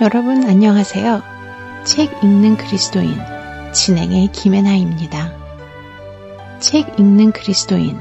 [0.00, 1.22] 여러분 안녕하세요.
[1.84, 3.14] 책 읽는 그리스도인
[3.74, 5.30] 진행의 김혜나입니다.
[6.58, 8.00] 책 읽는 그리스도인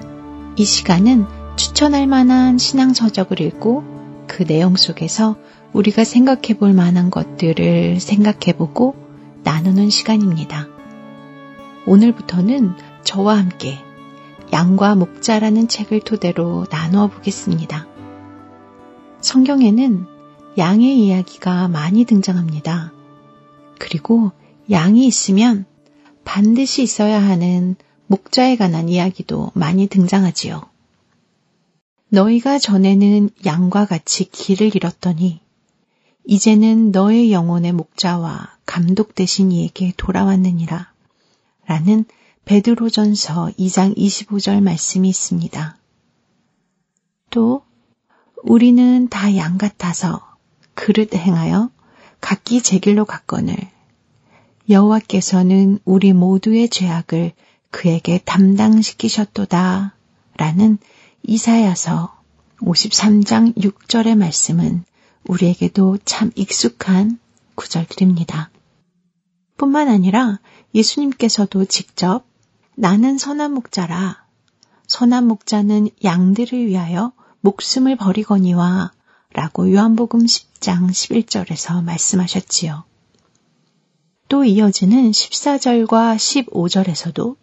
[0.55, 1.25] 이 시간은
[1.57, 3.83] 추천할 만한 신앙 서적을 읽고
[4.27, 5.35] 그 내용 속에서
[5.73, 8.95] 우리가 생각해 볼 만한 것들을 생각해 보고
[9.43, 10.69] 나누는 시간입니다.
[11.85, 13.77] 오늘부터는 저와 함께
[14.53, 17.87] 양과 목자라는 책을 토대로 나누어 보겠습니다.
[19.19, 20.18] 성경에는
[20.57, 22.91] 양의 이야기가 많이 등장합니다.
[23.77, 24.31] 그리고
[24.71, 25.65] 양이 있으면
[26.25, 27.75] 반드시 있어야 하는
[28.07, 30.61] 목자에 관한 이야기도 많이 등장하지요.
[32.09, 35.41] 너희가 전에는 양과 같이 길을 잃었더니
[36.25, 40.91] 이제는 너의 영혼의 목자와 감독 되신 이에게 돌아왔느니라.
[41.65, 42.05] 라는
[42.45, 45.77] 베드로전서 2장 25절 말씀이 있습니다.
[47.29, 47.61] 또
[48.43, 50.28] 우리는 다 양 같아서
[50.79, 51.69] 그릇 행하여
[52.21, 53.57] 각기 제 길로 갔거늘.
[54.69, 57.33] 여호와께서는 우리 모두의 죄악을
[57.69, 59.93] 그에게 담당시키셨도다.
[60.37, 60.77] 라는
[61.23, 62.17] 이사야서
[62.61, 64.85] 53장 6절의 말씀은
[65.27, 67.19] 우리에게도 참 익숙한
[67.55, 68.49] 구절들입니다.
[69.57, 70.39] 뿐만 아니라
[70.73, 72.23] 예수님께서도 직접
[72.75, 74.25] 나는 선한 목자라.
[74.87, 78.93] 선한 목자는 양들을 위하여 목숨을 버리거니와
[79.33, 82.83] 라고 요한복음 10장 11절에서 말씀하셨지요.
[84.27, 87.37] 또 이어지는 14절과 15절에서도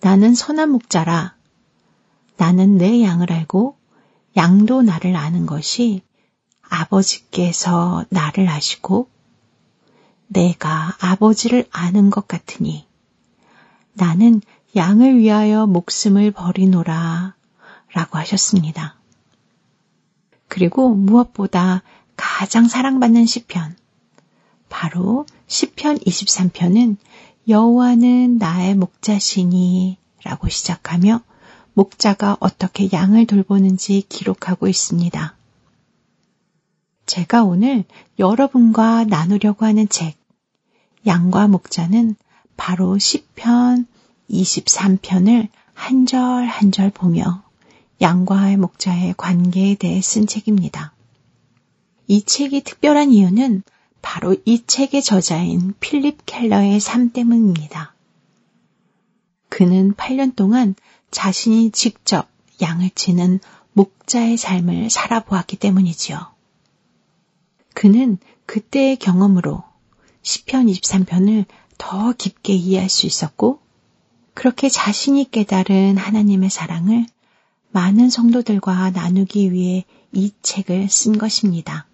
[0.00, 1.36] 나는 선한 목자라
[2.38, 3.76] 나는 내 양을 알고
[4.36, 6.02] 양도 나를 아는 것이
[6.62, 9.10] 아버지께서 나를 아시고
[10.28, 12.86] 내가 아버지를 아는 것 같으니
[13.92, 14.40] 나는
[14.74, 17.34] 양을 위하여 목숨을 버리노라
[17.92, 19.01] 라고 하셨습니다.
[20.52, 21.82] 그리고 무엇보다
[22.14, 23.74] 가장 사랑받는 시편
[24.68, 26.98] 바로 시편 23편은
[27.48, 31.22] 여호와는 나의 목자시니 라고 시작하며
[31.72, 35.34] 목자가 어떻게 양을 돌보는지 기록하고 있습니다.
[37.06, 37.84] 제가 오늘
[38.18, 40.18] 여러분과 나누려고 하는 책
[41.06, 42.14] 양과 목자는
[42.58, 43.86] 바로 시편
[44.30, 47.41] 23편을 한 절 한 절 보며
[48.02, 50.92] 양과의 목자의 관계에 대해 쓴 책입니다.
[52.08, 53.62] 이 책이 특별한 이유는
[54.02, 57.94] 바로 이 책의 저자인 필립 켈러의 삶 때문입니다.
[59.48, 60.74] 그는 8년 동안
[61.12, 62.28] 자신이 직접
[62.60, 63.38] 양을 치는
[63.72, 66.18] 목자의 삶을 살아보았기 때문이지요.
[67.74, 69.62] 그는 그때의 경험으로
[70.22, 71.46] 시편 23편을
[71.78, 73.60] 더 깊게 이해할 수 있었고,
[74.34, 77.06] 그렇게 자신이 깨달은 하나님의 사랑을
[77.72, 81.86] 많은 성도들과 나누기 위해 이 책을 쓴 것입니다.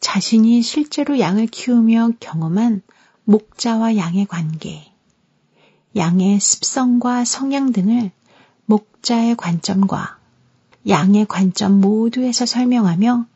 [0.00, 2.82] 자신이 실제로 양을 키우며 경험한
[3.24, 4.92] 목자와 양의 관계,
[5.94, 8.10] 양의 습성과 성향 등을
[8.66, 10.18] 목자의 관점과
[10.88, 13.26] 양의 관점 모두에서 설명하며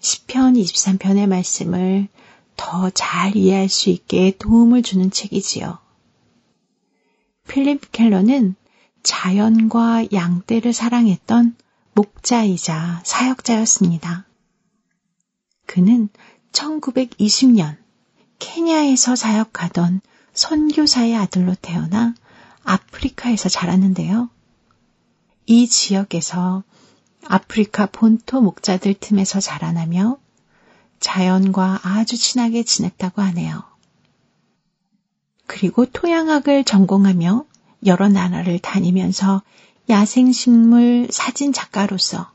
[0.00, 2.08] 10편 23편의 말씀을
[2.56, 5.78] 더 잘 이해할 수 있게 도움을 주는 책이지요.
[7.48, 8.56] 필립 켈러는
[9.02, 11.56] 자연과 양떼를 사랑했던
[11.94, 14.26] 목자이자 사역자였습니다.
[15.66, 16.08] 그는
[16.52, 17.76] 1920년
[18.38, 20.00] 케냐에서 사역하던
[20.32, 22.14] 선교사의 아들로 태어나
[22.64, 24.30] 아프리카에서 자랐는데요.
[25.46, 26.62] 이 지역에서
[27.24, 30.18] 아프리카 본토 목자들 틈에서 자라나며
[31.00, 33.64] 자연과 아주 친하게 지냈다고 하네요.
[35.46, 37.44] 그리고 토양학을 전공하며
[37.86, 39.42] 여러 나라를 다니면서
[39.88, 42.30] 야생식물 사진 작가로서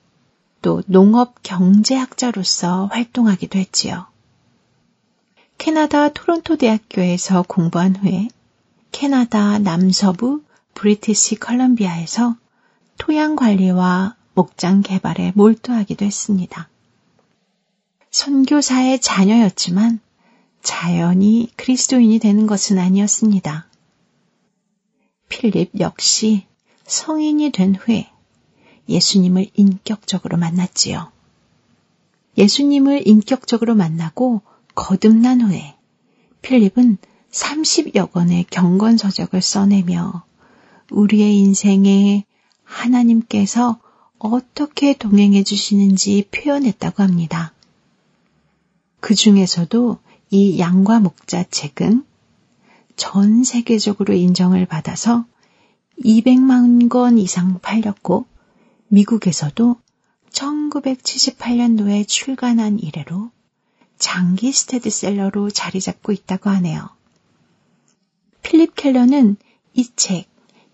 [0.62, 4.08] 또 농업 경제학자로서 활동하기도 했지요.
[5.58, 8.28] 캐나다 토론토 대학교에서 공부한 후에
[8.92, 12.36] 캐나다 남서부 브리티시 컬럼비아에서
[12.98, 16.70] 토양 관리와 목장 개발에 몰두하기도 했습니다.
[18.12, 20.00] 선교사의 자녀였지만
[20.62, 23.68] 자연히 그리스도인이 되는 것은 아니었습니다.
[25.30, 26.46] 필립 역시
[26.86, 28.10] 성인이 된 후에
[28.90, 31.12] 예수님을 인격적으로 만났지요.
[32.38, 34.42] 예수님을 인격적으로 만나고
[34.76, 35.76] 거듭난 후에
[36.42, 36.98] 필립은
[37.32, 40.24] 30여 권의 경건서적을 써내며
[40.92, 42.26] 우리의 인생에
[42.64, 43.80] 하나님께서
[44.18, 47.54] 어떻게 동행해 주시는지 표현했다고 합니다.
[49.00, 50.00] 그 중에서도
[50.32, 52.06] 이 양과 목자 책은
[52.98, 55.26] 전 세계적으로 인정을 받아서
[56.04, 58.26] 200만 권 이상 팔렸고
[58.90, 59.78] 미국에서도
[60.32, 63.32] 1978년도에 출간한 이래로
[63.98, 66.90] 장기 스테디셀러로 자리 잡고 있다고 하네요.
[68.42, 69.38] 필립 켈러는
[69.74, 70.28] 이 책,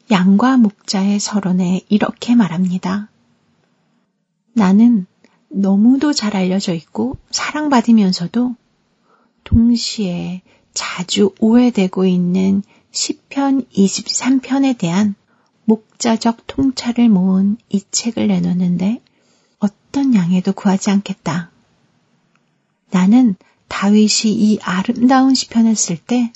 [0.09, 3.09] 양과 목자의 서론에 이렇게 말합니다.
[4.53, 5.07] 나는
[5.49, 8.55] 너무도 잘 알려져 있고 사랑받으면서도
[9.43, 10.41] 동시에
[10.73, 15.15] 자주 오해되고 있는 시편 23편에 대한
[15.65, 19.01] 목자적 통찰을 모은 이 책을 내놓는데
[19.59, 21.51] 어떤 양에도 구하지 않겠다.
[22.91, 23.35] 나는
[23.67, 26.31] 다윗이 이 아름다운 시편을 쓸 때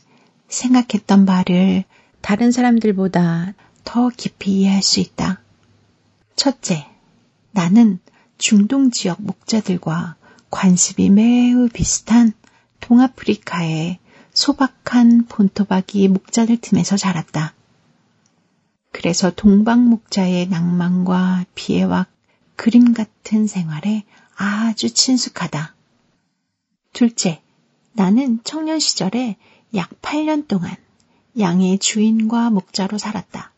[0.48, 1.84] 생각했던 바를
[2.22, 5.42] 다른 사람들보다 더 깊이 이해할 수 있다.
[6.36, 6.88] 첫째,
[7.52, 8.00] 나는
[8.38, 10.16] 중동 지역 목자들과
[10.50, 12.34] 관습이 매우 비슷한
[12.80, 14.00] 동아프리카의
[14.38, 17.56] 소박한 본토박이 목자들 틈에서 자랐다.
[18.92, 22.06] 그래서 동방 목자의 낭만과 비애와
[22.56, 24.04] 그림 같은 생활에
[24.36, 25.74] 아주 친숙하다.
[26.94, 27.42] 둘째,
[27.94, 29.38] 나는 청년 시절에
[29.74, 30.76] 약 8년 동안
[31.40, 33.52] 양의 주인과 목자로 살았다.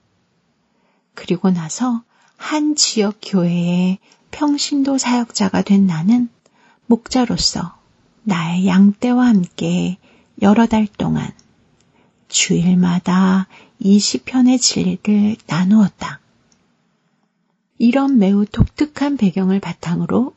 [1.14, 2.04] 그리고 나서
[2.38, 4.00] 한 지역 교회의
[4.32, 6.30] 평신도 사역자가 된 나는
[6.86, 7.78] 목자로서
[8.24, 9.98] 나의 양떼와 함께
[10.42, 11.32] 여러 달 동안
[12.28, 13.48] 주일마다
[13.80, 16.20] 이 시편의 진리를 나누었다.
[17.78, 20.34] 이런 매우 독특한 배경을 바탕으로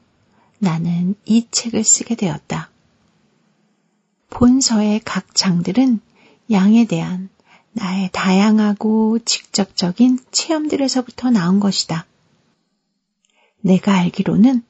[0.59, 2.71] 나는 이 책을 쓰게 되었다.
[4.31, 6.01] 본서의 각 장들은
[6.51, 7.29] 양에 대한
[7.73, 12.07] 나의 다양하고 직접적인 체험들에서부터 나온 것이다.
[13.61, 14.63] 내가 알기로는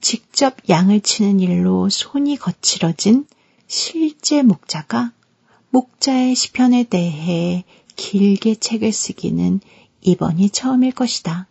[0.00, 3.26] 직접 양을 치는 일로 손이 거칠어진
[3.72, 5.12] 실제 목자가
[5.70, 7.62] 목자의 시편에 대해
[7.94, 9.60] 길게 책을 쓰기는
[10.00, 11.46] 이번이 처음일 것이다.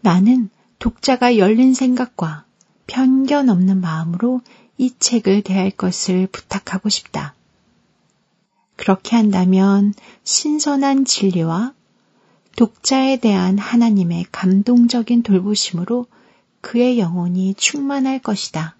[0.00, 0.50] 나는
[0.80, 2.44] 독자가 열린 생각과
[2.88, 4.40] 편견 없는 마음으로
[4.76, 7.36] 이 책을 대할 것을 부탁하고 싶다.
[8.74, 9.94] 그렇게 한다면
[10.24, 11.72] 신선한 진리와
[12.56, 16.06] 독자에 대한 하나님의 감동적인 돌보심으로
[16.60, 18.74] 그의 영혼이 충만할 것이다.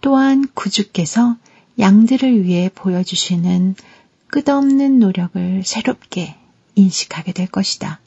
[0.00, 1.36] 또한 구주께서
[1.78, 3.74] 양들을 위해 보여주시는
[4.28, 6.36] 끝없는 노력을 새롭게
[6.74, 8.00] 인식하게 될 것이다.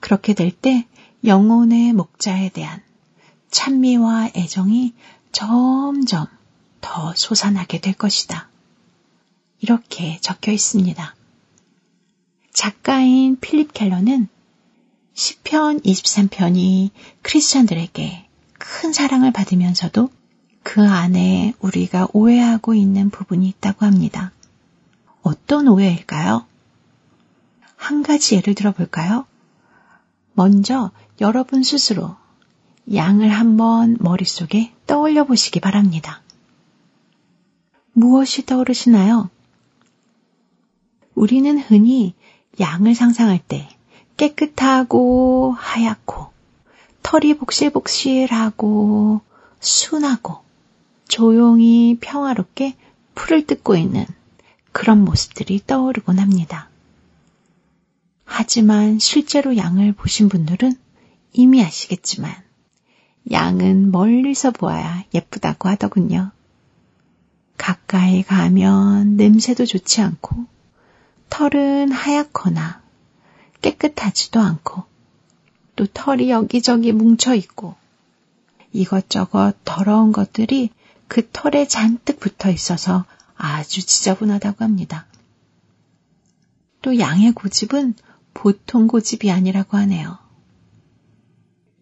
[0.00, 0.86] 그렇게 될 때
[1.24, 2.82] 영혼의 목자에 대한
[3.50, 4.94] 찬미와 애정이
[5.32, 6.26] 점점
[6.80, 8.48] 더 솟아나게 될 것이다.
[9.60, 11.14] 이렇게 적혀 있습니다.
[12.52, 14.28] 작가인 필립 켈러는
[15.14, 16.90] 10편, 23편이
[17.22, 20.10] 크리스천들에게 큰 사랑을 받으면서도
[20.62, 24.32] 그 안에 우리가 오해하고 있는 부분이 있다고 합니다.
[25.22, 26.44] 어떤 오해일까요?
[27.76, 29.24] 한 가지 예를 들어 볼까요?
[30.34, 32.16] 먼저 여러분 스스로
[32.92, 36.22] 양을 한번 머릿속에 떠올려 보시기 바랍니다.
[37.92, 39.30] 무엇이 떠오르시나요?
[41.14, 42.14] 우리는 흔히
[42.60, 43.68] 양을 상상할 때
[44.16, 46.28] 깨끗하고 하얗고
[47.02, 49.20] 털이 복실복실하고
[49.60, 50.47] 순하고
[51.08, 52.76] 조용히 평화롭게
[53.14, 54.06] 풀을 뜯고 있는
[54.72, 56.68] 그런 모습들이 떠오르곤 합니다.
[58.24, 60.74] 하지만 실제로 양을 보신 분들은
[61.32, 62.32] 이미 아시겠지만
[63.30, 66.30] 양은 멀리서 보아야 예쁘다고 하더군요.
[67.56, 70.46] 가까이 가면 냄새도 좋지 않고
[71.28, 72.80] 털은 하얗거나
[73.60, 74.84] 깨끗하지도 않고
[75.74, 77.74] 또 털이 여기저기 뭉쳐 있고
[78.72, 80.70] 이것저것 더러운 것들이
[81.08, 83.04] 그 털에 잔뜩 붙어 있어서
[83.36, 85.06] 아주 지저분하다고 합니다.
[86.82, 87.94] 또 양의 고집은
[88.34, 90.18] 보통 고집이 아니라고 하네요.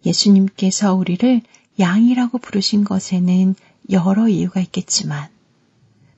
[0.06, 1.42] 예수님께서 우리를
[1.78, 3.54] 양이라고 부르신 것에는
[3.90, 5.28] 여러 이유가 있겠지만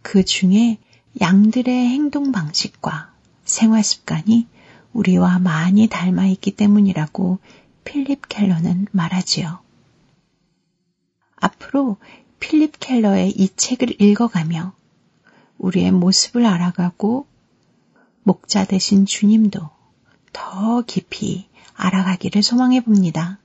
[0.02, 0.78] 그 중에
[1.20, 3.12] 양들의 행동 방식과
[3.44, 4.46] 생활 습관이
[4.92, 7.38] 우리와 많이 닮아 있기 때문이라고
[7.84, 9.60] 필립 켈러는 말하지요.
[11.36, 11.96] 앞으로
[12.40, 14.74] 필립 켈러의 이 책을 읽어가며
[15.58, 17.26] 우리의 모습을 알아가고
[18.22, 19.70] 목자 되신 주님도
[20.32, 23.38] 더 깊이 알아가기를 소망해 봅니다.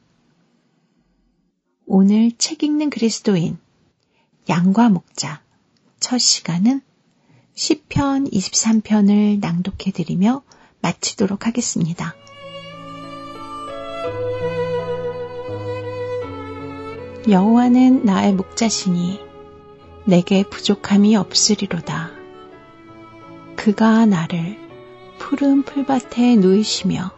[1.86, 3.58] 오늘 책 읽는 그리스도인
[4.50, 5.42] 양과 목자
[6.00, 6.82] 첫 시간은
[7.56, 10.44] 시편 23편을 낭독해 드리며
[10.82, 12.16] 마치도록 하겠습니다.
[17.28, 19.20] 여호와는 나의 목자시니
[20.06, 22.12] 내게 부족함이 없으리로다.
[23.56, 24.58] 그가 나를
[25.20, 27.12] 푸른 풀밭에 누이시며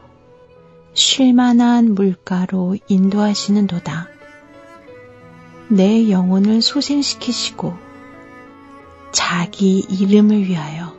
[0.93, 4.07] 쉴만한 물가로 인도하시는도다.
[5.69, 7.73] 내 영혼을 소생시키시고
[9.11, 10.95] 자기 이름을 위하여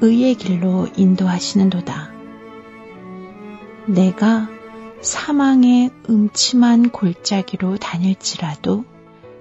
[0.00, 2.10] 의의 길로 인도하시는도다.
[3.86, 4.48] 내가
[5.00, 8.84] 사망의 음침한 골짜기로 다닐지라도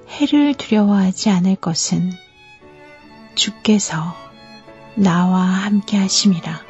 [0.08, 2.12] 해를 두려워하지 않을 것은
[3.36, 4.16] 주께서
[4.96, 6.62] 나와 함께 하심이라.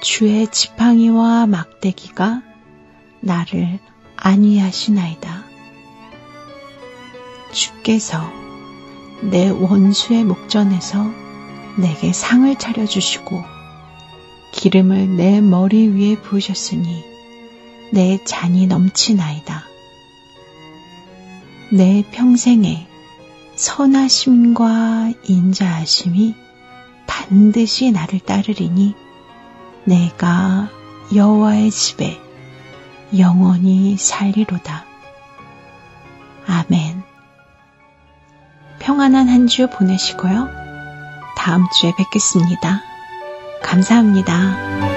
[0.00, 2.42] 주의 지팡이와 막대기가
[3.20, 3.78] 나를
[4.16, 5.44] 안위하시나이다.
[7.52, 8.18] 주께서
[9.22, 11.04] 내 원수의 목전에서
[11.76, 13.44] 내게 상을 차려주시고
[14.52, 17.09] 기름을 내 머리 위에 부으셨으니
[17.92, 19.64] 내 잔이 넘치나이다.
[21.72, 22.86] 내 평생에
[23.56, 26.34] 선하심과 인자하심이
[27.06, 28.94] 반드시 나를 따르리니
[29.84, 30.68] 내가
[31.14, 32.20] 여호와의 집에
[33.18, 34.84] 영원히 살리로다.
[36.46, 37.02] 아멘.
[38.78, 40.48] 평안한 한 주 보내시고요.
[41.36, 42.82] 다음 주에 뵙겠습니다.
[43.62, 44.89] 감사합니다.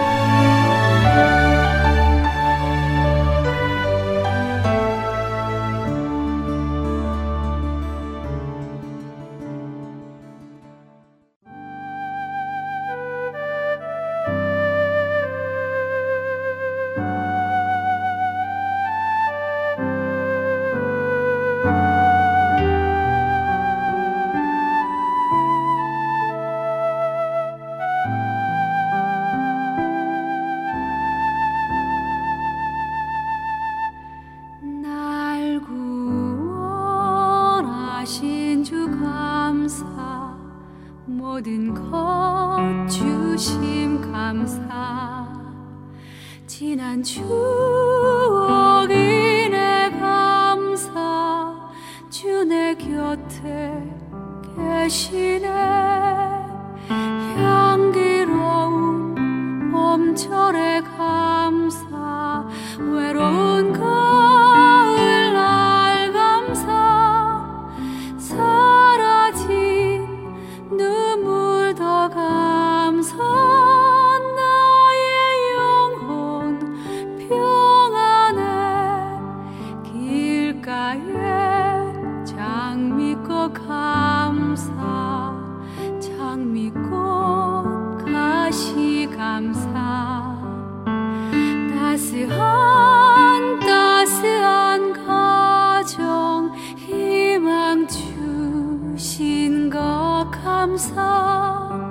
[101.04, 101.83] 절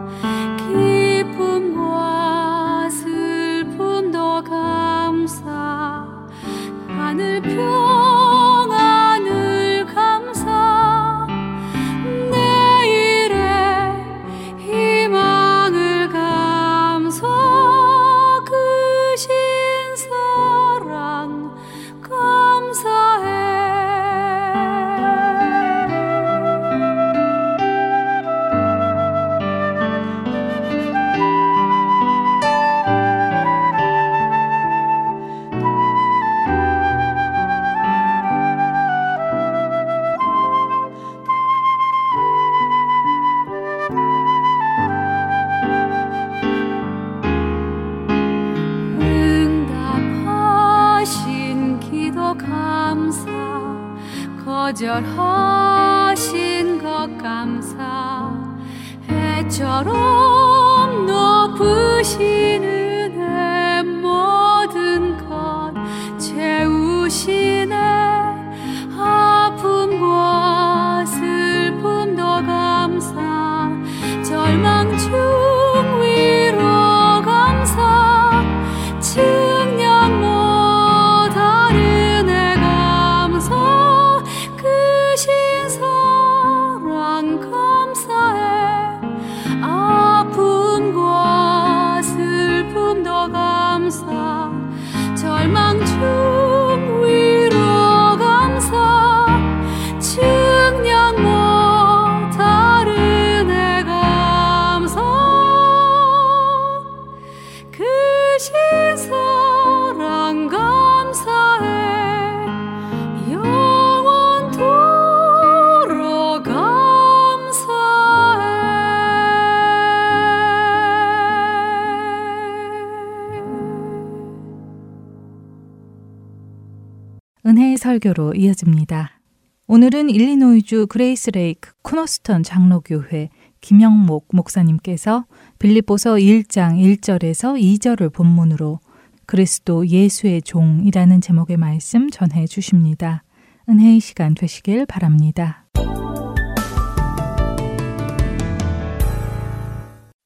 [127.82, 129.18] 설교로 이어집니다.
[129.66, 133.28] 오늘은 일리노이주 그레이스 레이크 코너스톤 장로교회
[133.60, 135.24] 김영목 목사님께서
[135.58, 138.78] 빌립보서 1장 1절에서 2절을 본문으로
[139.26, 143.24] 그리스도 예수의 종이라는 제목의 말씀 전해 주십니다.
[143.68, 145.66] 은혜의 시간 되시길 바랍니다.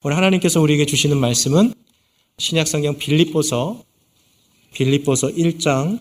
[0.02, 1.72] 오늘 하나님께서 우리에게 주시는 말씀은
[2.36, 3.82] 신약성경 빌립보서
[4.74, 6.00] 빌립보서 1장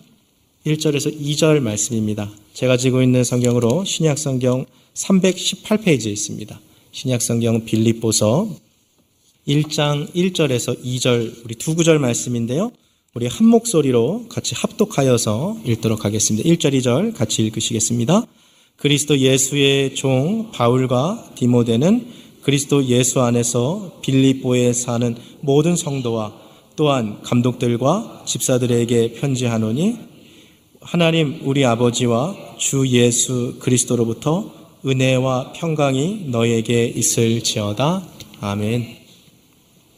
[0.66, 2.28] 1절에서 2절 말씀입니다.
[2.52, 6.60] 제가 지고 있는 성경으로 신약 성경 318페이지에 있습니다.
[6.90, 8.48] 신약 성경 빌립보서
[9.46, 12.72] 1장 1절에서 2절 우리 두 구절 말씀인데요.
[13.14, 16.48] 우리 한 목소리로 같이 합독하여서 읽도록 하겠습니다.
[16.48, 18.26] 1절 2절 같이 읽으시겠습니다.
[18.76, 22.08] 그리스도 예수의 종 바울과 디모데는
[22.42, 26.34] 그리스도 예수 안에서 빌립보에 사는 모든 성도와
[26.74, 30.15] 또한 감독들과 집사들에게 편지하노니
[30.86, 34.52] 하나님 우리 아버지와 주 예수 그리스도로부터
[34.86, 38.06] 은혜와 평강이 너에게 있을지어다.
[38.40, 38.86] 아멘.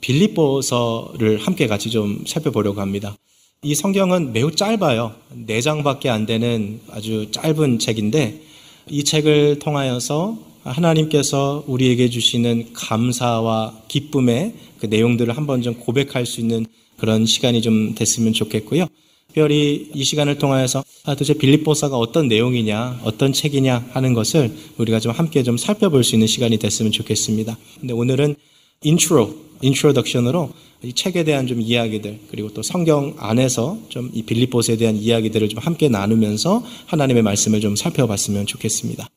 [0.01, 3.15] 빌립보서를 함께 같이 좀 살펴보려고 합니다.
[3.61, 5.13] 이 성경은 매우 짧아요.
[5.47, 8.41] 4장밖에 안 되는 아주 짧은 책인데
[8.89, 16.65] 이 책을 통하여서 하나님께서 우리에게 주시는 감사와 기쁨의 그 내용들을 한번 좀 고백할 수 있는
[16.97, 18.87] 그런 시간이 좀 됐으면 좋겠고요.
[19.29, 25.13] 특별히 이 시간을 통하여서 아, 도대체 빌립보서가 어떤 내용이냐, 어떤 책이냐 하는 것을 우리가 좀
[25.13, 27.57] 함께 좀 살펴볼 수 있는 시간이 됐으면 좋겠습니다.
[27.79, 28.37] 근데 오늘은
[28.83, 30.51] intro, introduction으로
[30.83, 35.59] 이 책에 대한 좀 이야기들 그리고 또 성경 안에서 좀 이 빌립보서에 대한 이야기들을 좀
[35.59, 39.09] 함께 나누면서 하나님의 말씀을 좀 살펴봤으면 좋겠습니다.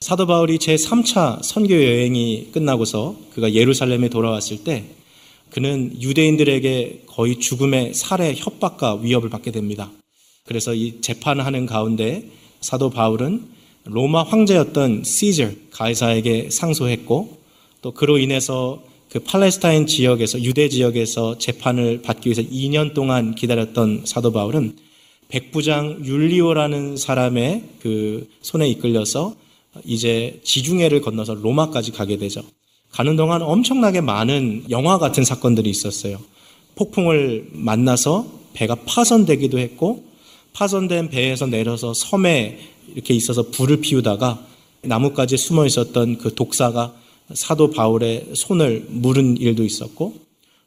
[0.00, 4.84] 사도 바울이 제 3차 선교 여행이 끝나고서 그가 예루살렘에 돌아왔을 때
[5.52, 9.90] 그는 유대인들에게 거의 죽음의 살해 협박과 위협을 받게 됩니다.
[10.46, 12.26] 그래서 이 재판하는 가운데
[12.60, 13.44] 사도 바울은
[13.84, 17.38] 로마 황제였던 시저 가이사에게 상소했고
[17.82, 24.32] 또 그로 인해서 그 팔레스타인 지역에서 유대 지역에서 재판을 받기 위해서 2년 동안 기다렸던 사도
[24.32, 24.76] 바울은
[25.28, 29.34] 백부장 율리오라는 사람의 그 손에 이끌려서
[29.84, 32.42] 이제 지중해를 건너서 로마까지 가게 되죠.
[32.92, 36.18] 가는 동안 엄청나게 많은 영화 같은 사건들이 있었어요.
[36.74, 40.04] 폭풍을 만나서 배가 파손되기도 했고
[40.52, 42.58] 파손된 배에서 내려서 섬에
[42.94, 44.46] 이렇게 있어서 불을 피우다가
[44.82, 46.94] 나뭇가지에 숨어 있었던 그 독사가
[47.32, 50.14] 사도 바울의 손을 물은 일도 있었고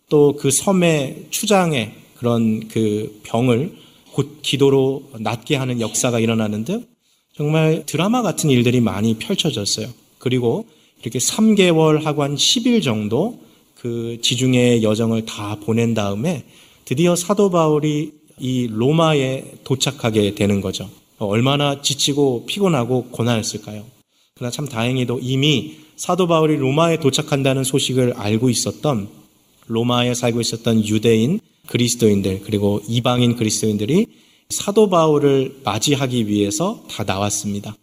[0.09, 3.75] 또 그 섬의 추장에 그런 그 병을
[4.13, 6.87] 곧 기도로 낫게 하는 역사가 일어나는 듯
[7.35, 9.87] 정말 드라마 같은 일들이 많이 펼쳐졌어요.
[10.19, 10.65] 그리고
[11.05, 13.39] 이렇게 3개월 하고 한 10일 정도
[13.79, 16.45] 그 지중해 여정을 다 보낸 다음에
[16.83, 20.89] 드디어 사도 바울이 이 로마에 도착하게 되는 거죠.
[21.19, 23.85] 얼마나 지치고 피곤하고 고난했을까요?
[24.33, 29.07] 그러나 참 다행히도 이미 사도 바울이 로마에 도착한다는 소식을 알고 있었던
[29.67, 34.07] 로마에 살고 있었던 유대인 그리스도인들 그리고 이방인 그리스도인들이
[34.49, 37.75] 사도 바울을 맞이하기 위해서 다 나왔습니다.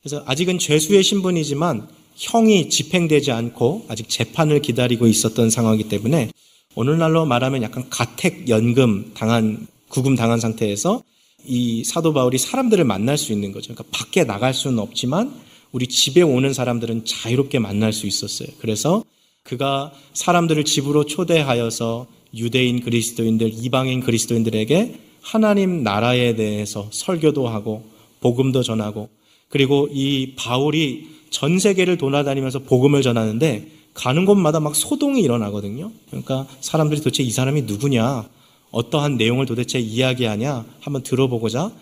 [0.00, 6.30] 그래서 아직은 죄수의 신분이지만 형이 집행되지 않고 아직 재판을 기다리고 있었던 상황이기 때문에
[6.74, 11.02] 오늘날로 말하면 약간 가택 연금 당한 구금 당한 상태에서
[11.46, 13.74] 이 사도 바울이 사람들을 만날 수 있는 거죠.
[13.74, 15.34] 그러니까 밖에 나갈 수는 없지만
[15.72, 18.48] 우리 집에 오는 사람들은 자유롭게 만날 수 있었어요.
[18.58, 19.02] 그래서
[19.42, 27.82] 그가 사람들을 집으로 초대하여서 유대인 그리스도인들, 이방인 그리스도인들에게 하나님 나라에 대해서 설교도 하고
[28.20, 29.08] 복음도 전하고
[29.48, 35.90] 그리고 이 바울이 전 세계를 돌아다니면서 복음을 전하는데 가는 곳마다 막 소동이 일어나거든요.
[36.08, 38.28] 그러니까 사람들이 도대체 이 사람이 누구냐,
[38.70, 41.72] 어떠한 내용을 도대체 이야기하냐 한번 들어보고자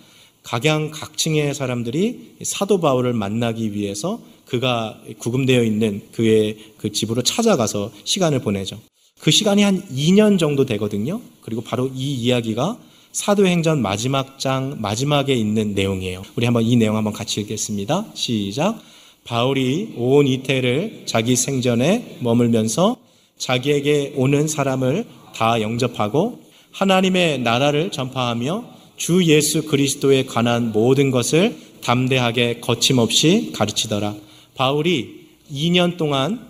[0.42, 8.80] 각양각층의 사람들이 사도 바울을 만나기 위해서 그가 구금되어 있는 그의 그 집으로 찾아가서 시간을 보내죠.
[9.20, 11.20] 그 시간이 한 2년 정도 되거든요.
[11.42, 12.78] 그리고 바로 이 이야기가
[13.12, 16.22] 사도행전 마지막 장 마지막에 있는 내용이에요.
[16.36, 18.06] 우리 한번 이 내용 한번 같이 읽겠습니다.
[18.14, 18.80] 시작.
[19.28, 22.96] 바울이 온 이태를 자기 생전에 머물면서
[23.36, 28.64] 자기에게 오는 사람을 다 영접하고 하나님의 나라를 전파하며
[28.96, 34.16] 주 예수 그리스도에 관한 모든 것을 담대하게 거침없이 가르치더라.
[34.54, 36.48] 바울이 2년 동안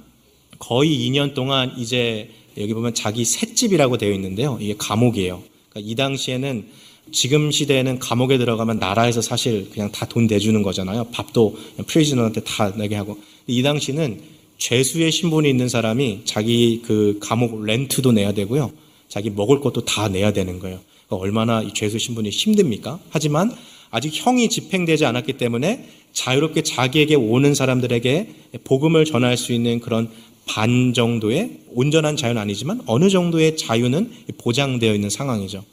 [0.60, 4.56] 거의 2년 동안 이제 여기 보면 자기 셋집이라고 되어 있는데요.
[4.60, 5.42] 이게 감옥이에요.
[5.68, 6.68] 그러니까 이 당시에는
[7.12, 11.04] 지금 시대에는 감옥에 들어가면 나라에서 사실 그냥 다 돈 내주는 거잖아요.
[11.12, 13.18] 밥도 프리즈너한테 다 내게 하고.
[13.46, 14.20] 이 당시는
[14.58, 18.72] 죄수의 신분이 있는 사람이 자기 그 감옥 렌트도 내야 되고요.
[19.08, 20.80] 자기 먹을 것도 다 내야 되는 거예요.
[21.06, 22.98] 그러니까 얼마나 이 죄수 신분이 힘듭니까?
[23.10, 23.52] 하지만
[23.90, 30.10] 아직 형이 집행되지 않았기 때문에 자유롭게 자기에게 오는 사람들에게 복음을 전할 수 있는 그런
[30.46, 35.64] 반 정도의 온전한 자유는 아니지만 어느 정도의 자유는 보장되어 있는 상황이죠.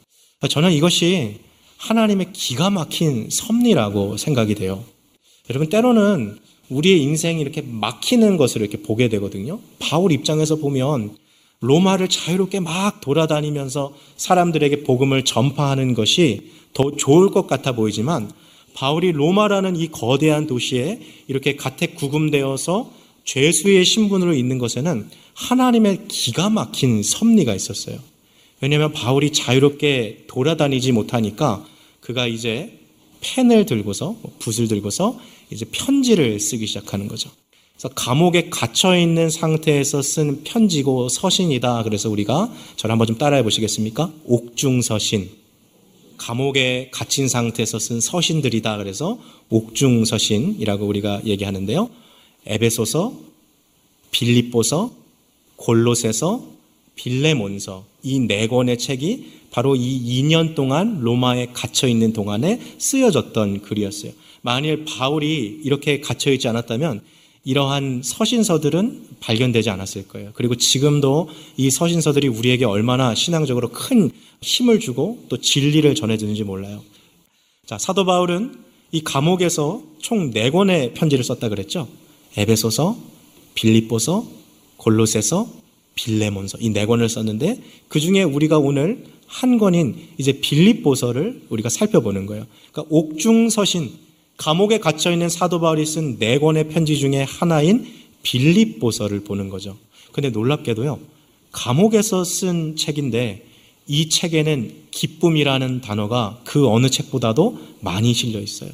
[0.48, 1.36] 저는 이것이
[1.78, 4.84] 하나님의 기가 막힌 섭리라고 생각이 돼요.
[5.50, 9.60] 여러분, 때로는 우리의 인생이 이렇게 막히는 것을 이렇게 보게 되거든요.
[9.78, 11.16] 바울 입장에서 보면
[11.60, 18.30] 로마를 자유롭게 막 돌아다니면서 사람들에게 복음을 전파하는 것이 더 좋을 것 같아 보이지만
[18.74, 22.92] 바울이 로마라는 이 거대한 도시에 이렇게 가택 구금되어서
[23.24, 27.98] 죄수의 신분으로 있는 것에는 하나님의 기가 막힌 섭리가 있었어요.
[28.60, 31.66] 왜냐하면 바울이 자유롭게 돌아다니지 못하니까
[32.00, 32.78] 그가 이제
[33.20, 35.18] 펜을 들고서 붓을 들고서
[35.50, 37.30] 이제 편지를 쓰기 시작하는 거죠.
[37.74, 41.82] 그래서 감옥에 갇혀 있는 상태에서 쓴 편지고 서신이다.
[41.82, 44.12] 그래서 우리가 저를 한번 좀 따라해 보시겠습니까?
[44.24, 45.28] 옥중 서신.
[46.16, 48.78] 감옥에 갇힌 상태에서 쓴 서신들이다.
[48.78, 49.18] 그래서
[49.50, 51.90] 옥중 서신이라고 우리가 얘기하는데요.
[52.46, 53.12] 에베소서,
[54.10, 54.92] 빌립보서,
[55.56, 56.55] 골로새서,
[56.96, 64.12] 빌레몬서 이 네 권의 책이 바로 이 2년 동안 로마에 갇혀 있는 동안에 쓰여졌던 글이었어요.
[64.42, 67.00] 만일 바울이 이렇게 갇혀 있지 않았다면
[67.44, 70.32] 이러한 서신서들은 발견되지 않았을 거예요.
[70.34, 74.10] 그리고 지금도 이 서신서들이 우리에게 얼마나 신앙적으로 큰
[74.42, 76.82] 힘을 주고 또 진리를 전해주는지 몰라요.
[77.64, 78.56] 자, 사도 바울은
[78.92, 81.88] 이 감옥에서 총 4권의 편지를 썼다 그랬죠.
[82.36, 82.96] 에베소서,
[83.54, 84.26] 빌립보서,
[84.76, 85.48] 골로새서,
[85.96, 92.26] 빌레몬서 이 네 권을 썼는데 그 중에 우리가 오늘 한 권인 이제 빌립보서를 우리가 살펴보는
[92.26, 92.46] 거예요.
[92.70, 93.90] 그러니까 옥중서신
[94.36, 97.86] 감옥에 갇혀 있는 사도 바울이 쓴 네 권의 편지 중에 하나인
[98.22, 99.76] 빌립보서를 보는 거죠.
[100.12, 100.98] 근데 놀랍게도요.
[101.52, 103.44] 감옥에서 쓴 책인데
[103.88, 108.70] 이 책에는 기쁨이라는 단어가 그 어느 책보다도 많이 실려 있어요.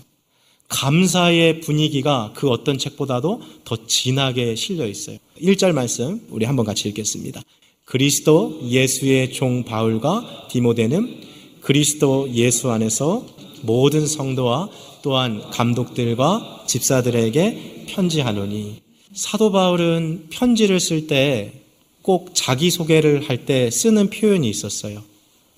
[0.73, 5.19] 감사의 분위기가 그 어떤 책보다도 더 진하게 실려 있어요.
[5.41, 7.43] 1절 말씀 우리 한번 같이 읽겠습니다.
[7.85, 11.21] 그리스도 예수의 종 바울과 디모데는
[11.61, 13.27] 그리스도 예수 안에서
[13.61, 14.71] 모든 성도와
[15.03, 18.81] 또한 감독들과 집사들에게 편지하노니
[19.15, 21.63] 사도 바울은 편지를 쓸 때
[22.03, 25.03] 꼭 자기 소개를 할 때 쓰는 표현이 있었어요.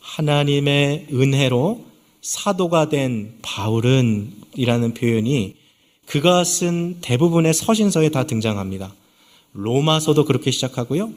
[0.01, 1.85] 하나님의 은혜로
[2.25, 5.57] 사도가 된 바울은 이라는 표현이
[6.07, 8.95] 그가 쓴 대부분의 서신서에 다 등장합니다.
[9.53, 11.13] 로마서도 그렇게 시작하고요.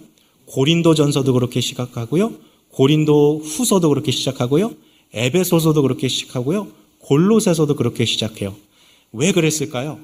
[0.48, 2.34] 고린도전서도 그렇게 시작하고요.
[2.72, 4.74] 고린도 후서도 그렇게 시작하고요.
[5.14, 6.68] 에베소서도 그렇게 시작하고요.
[7.00, 8.54] 골로새서도 그렇게 시작해요.
[9.14, 10.00] 왜 그랬을까요?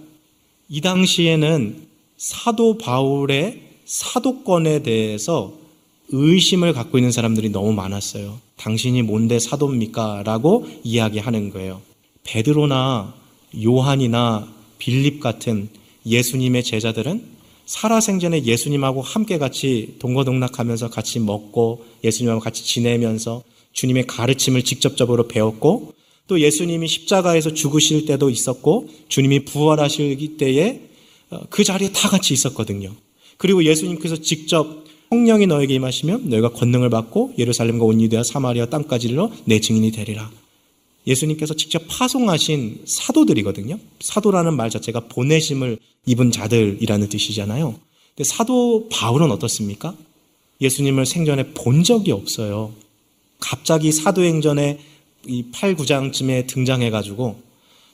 [0.69, 1.85] 이 당시에는
[2.15, 5.62] 사도 바울의 사도권에 대해서
[6.13, 8.39] 의심을 갖고 있는 사람들이 너무 많았어요.
[8.57, 10.21] 당신이 뭔데 사도입니까?
[10.23, 11.81] 라고 이야기하는 거예요.
[12.23, 13.15] 베드로나
[13.63, 14.47] 요한이나
[14.77, 15.69] 빌립 같은
[16.05, 17.33] 예수님의 제자들은
[17.65, 25.93] 살아생전에 예수님하고 함께 같이 동거동락하면서 같이 먹고 예수님하고 같이 지내면서 주님의 가르침을 직접적으로 배웠고
[26.27, 30.81] 또 예수님이 십자가에서 죽으실 때도 있었고 주님이 부활하실 때에
[31.31, 32.93] 어, 그 자리에 다 같이 있었거든요.
[33.37, 34.82] 그리고 예수님께서 직접
[35.13, 40.31] 성령이 너에게 임하시면 너희가 권능을 받고 예루살렘과 온 유대와 사마리아 땅까지 일러 내 증인이 되리라.
[41.05, 43.77] 예수님께서 직접 파송하신 사도들이거든요.
[43.99, 47.75] 사도라는 말 자체가 보내심을 입은 자들이라는 뜻이잖아요.
[48.15, 49.95] 근데 사도 바울은 어떻습니까?
[50.61, 52.71] 예수님을 생전에 본 적이 없어요.
[53.39, 54.79] 갑자기 사도행전에
[55.27, 57.39] 이 8, 9장쯤에 등장해가지고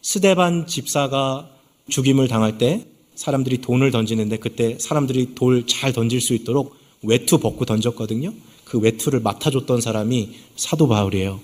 [0.01, 1.49] 스데반 집사가
[1.89, 7.65] 죽임을 당할 때 사람들이 돈을 던지는데 그때 사람들이 돌 잘 던질 수 있도록 외투 벗고
[7.65, 8.33] 던졌거든요.
[8.65, 11.39] 그 외투를 맡아줬던 사람이 사도 바울이에요.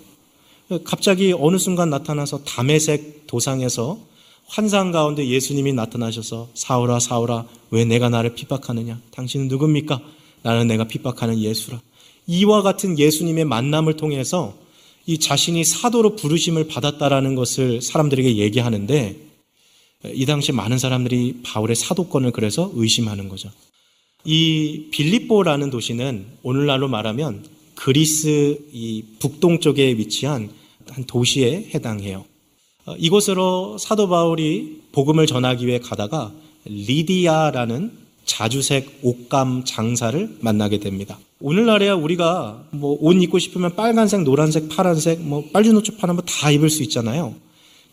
[0.84, 4.00] 갑자기 어느 순간 나타나서 담에색 도상에서
[4.48, 10.02] 환상 가운데 예수님이 나타나셔서 사울아 사울아 왜 내가 나를 핍박하느냐 당신은 누굽니까
[10.44, 11.82] 나는 내가 핍박하는 예수라
[12.28, 14.56] 이와 같은 예수님의 만남을 통해서
[15.08, 19.18] 이 자신이 사도로 부르심을 받았다라는 것을 사람들에게 얘기하는데
[20.14, 23.50] 이 당시 많은 사람들이 바울의 사도권을 그래서 의심하는 거죠.
[24.26, 27.44] 이 빌립보라는 도시는 오늘날로 말하면
[27.76, 30.50] 그리스 이 북동쪽에 위치한
[30.90, 32.26] 한 도시에 해당해요.
[32.86, 36.32] 어, 이곳으로 사도 바울이 복음을 전하기 위해 가다가
[36.66, 37.92] 리디아라는
[38.26, 41.20] 자주색 옷감 장사를 만나게 됩니다.
[41.42, 46.82] 오늘날에야 우리가 뭐 옷 입고 싶으면 빨간색, 노란색, 파란색, 뭐 빨주노초 파란 거다 입을 수
[46.84, 47.36] 있잖아요.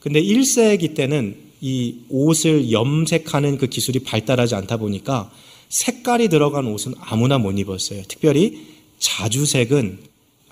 [0.01, 5.31] 근데 1세기 때는 이 옷을 염색하는 그 기술이 발달하지 않다 보니까
[5.73, 8.03] 색깔이 들어간 옷은 아무나 못 입었어요.
[8.07, 8.67] 특별히
[8.99, 9.99] 자주색은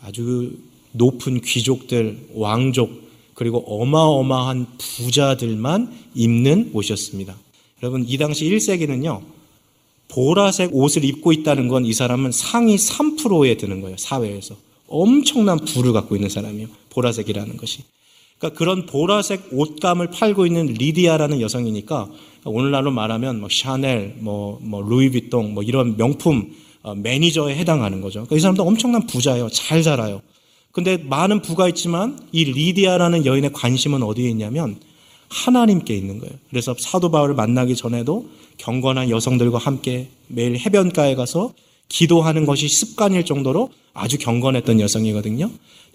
[0.00, 0.59] 아주
[0.92, 7.37] 높은 귀족들, 왕족, 그리고 어마어마한 부자들만 입는 옷이었습니다.
[7.83, 9.22] 여러분, 이 당시 1세기는요,
[10.09, 14.56] 보라색 옷을 입고 있다는 건 이 사람은 상위 3%에 드는 거예요, 사회에서.
[14.88, 16.68] 엄청난 부를 갖고 있는 사람이에요.
[16.88, 17.83] 보라색이라는 것이.
[18.40, 22.09] 그러니까 그런 보라색 옷감을 팔고 있는 리디아라는 여성이니까
[22.46, 28.20] 오늘날로 말하면 뭐 샤넬, 뭐, 뭐 루이비통, 뭐 이런 명품 어, 매니저에 해당하는 거죠.
[28.20, 29.50] 그러니까 이 사람도 엄청난 부자예요.
[29.50, 30.22] 잘 살아요.
[30.72, 34.76] 근데 많은 부가 있지만 이 리디아라는 여인의 관심은 어디에 있냐면
[35.29, 36.33] 하나님께 있는 거예요.
[36.48, 41.53] 그래서 사도 바울을 만나기 전에도 경건한 여성들과 함께 매일 해변가에 가서
[41.90, 45.50] 기도하는 것이 습관일 정도로 아주 경건했던 여성이거든요.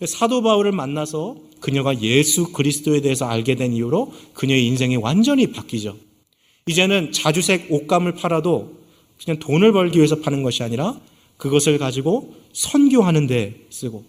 [0.05, 5.97] 사도 바울을 만나서 그녀가 예수 그리스도에 대해서 알게 된 이후로 그녀의 인생이 완전히 바뀌죠.
[6.67, 8.75] 이제는 자주색 옷감을 팔아도
[9.23, 10.99] 그냥 돈을 벌기 위해서 파는 것이 아니라
[11.37, 14.03] 그것을 가지고 선교하는 데 쓰고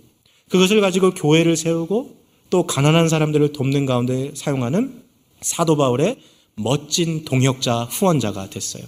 [0.51, 2.17] 그것을 가지고 교회를 세우고
[2.51, 5.03] 또 가난한 사람들을 돕는 가운데 사용하는
[5.41, 6.17] 사도 바울의
[6.57, 8.85] 멋진 동역자 후원자가 됐어요.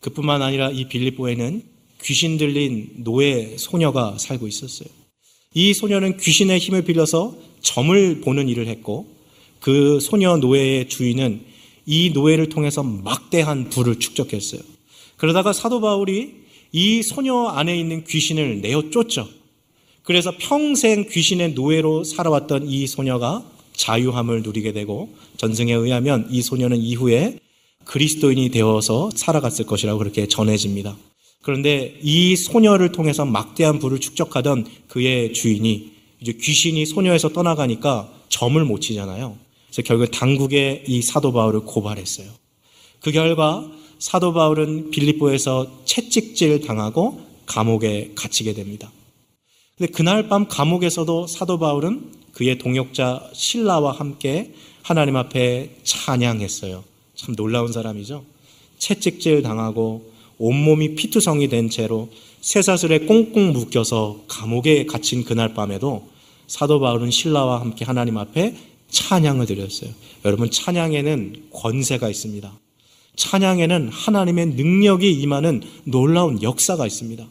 [0.00, 4.88] 그뿐만 아니라 이 빌립보에는 귀신 들린 노예 소녀가 살고 있었어요.
[5.54, 9.06] 이 소녀는 귀신의 힘을 빌려서 점을 보는 일을 했고
[9.60, 11.40] 그 소녀 노예의 주인은
[11.86, 14.60] 이 노예를 통해서 막대한 부를 축적했어요.
[15.16, 16.34] 그러다가 사도 바울이
[16.72, 19.28] 이 소녀 안에 있는 귀신을 내어 쫓죠.
[20.02, 27.38] 그래서 평생 귀신의 노예로 살아왔던 이 소녀가 자유함을 누리게 되고 전승에 의하면 이 소녀는 이후에
[27.84, 30.96] 그리스도인이 되어서 살아갔을 것이라고 그렇게 전해집니다.
[31.42, 38.80] 그런데 이 소녀를 통해서 막대한 부를 축적하던 그의 주인이 이제 귀신이 소녀에서 떠나가니까 점을 못
[38.80, 39.36] 치잖아요.
[39.66, 42.28] 그래서 결국 당국에 이 사도 바울을 고발했어요.
[43.00, 48.90] 그 결과 사도 바울은 빌립보에서 채찍질 당하고 감옥에 갇히게 됩니다.
[49.76, 56.84] 근데 그날 밤 감옥에서도 사도 바울은 그의 동역자 신라와 함께 하나님 앞에 찬양했어요.
[57.14, 58.24] 참 놀라운 사람이죠.
[58.78, 62.08] 채찍질 당하고 온몸이 피투성이 된 채로
[62.40, 66.08] 쇠사슬에 꽁꽁 묶여서 감옥에 갇힌 그날 밤에도
[66.46, 68.56] 사도 바울은 신라와 함께 하나님 앞에
[68.90, 69.90] 찬양을 드렸어요.
[70.24, 72.58] 여러분 찬양에는 권세가 있습니다.
[73.16, 77.26] 찬양에는 하나님의 능력이 임하는 놀라운 역사가 있습니다.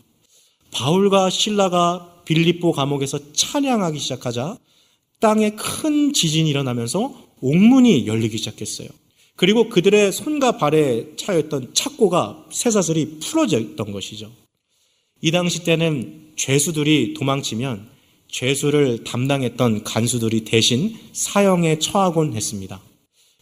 [0.72, 4.58] 바울과 신라가 빌립보 감옥에서 찬양하기 시작하자
[5.20, 8.90] 땅에 큰 지진이 일어나면서 옥문이 열리기 시작했어요.
[9.38, 14.32] 그리고 그들의 손과 발에 차였던 착고가 쇠사슬이 풀어져 있던 것이죠.
[15.22, 17.88] 이 당시 때는 죄수들이 도망치면
[18.30, 22.82] 죄수를 담당했던 간수들이 대신 사형에 처하곤 했습니다.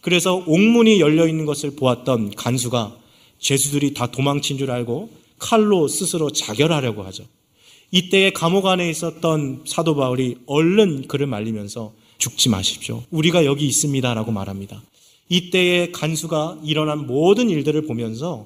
[0.01, 2.97] 그래서 옥문이 열려 있는 것을 보았던 간수가
[3.39, 7.23] 죄수들이 다 도망친 줄 알고 칼로 스스로 자결하려고 하죠.
[7.91, 13.03] 이때에 감옥 안에 있었던 사도 바울이 얼른 그를 말리면서 죽지 마십시오.
[13.11, 14.81] 우리가 여기 있습니다라고 말합니다.
[15.29, 18.45] 이때에 간수가 일어난 모든 일들을 보면서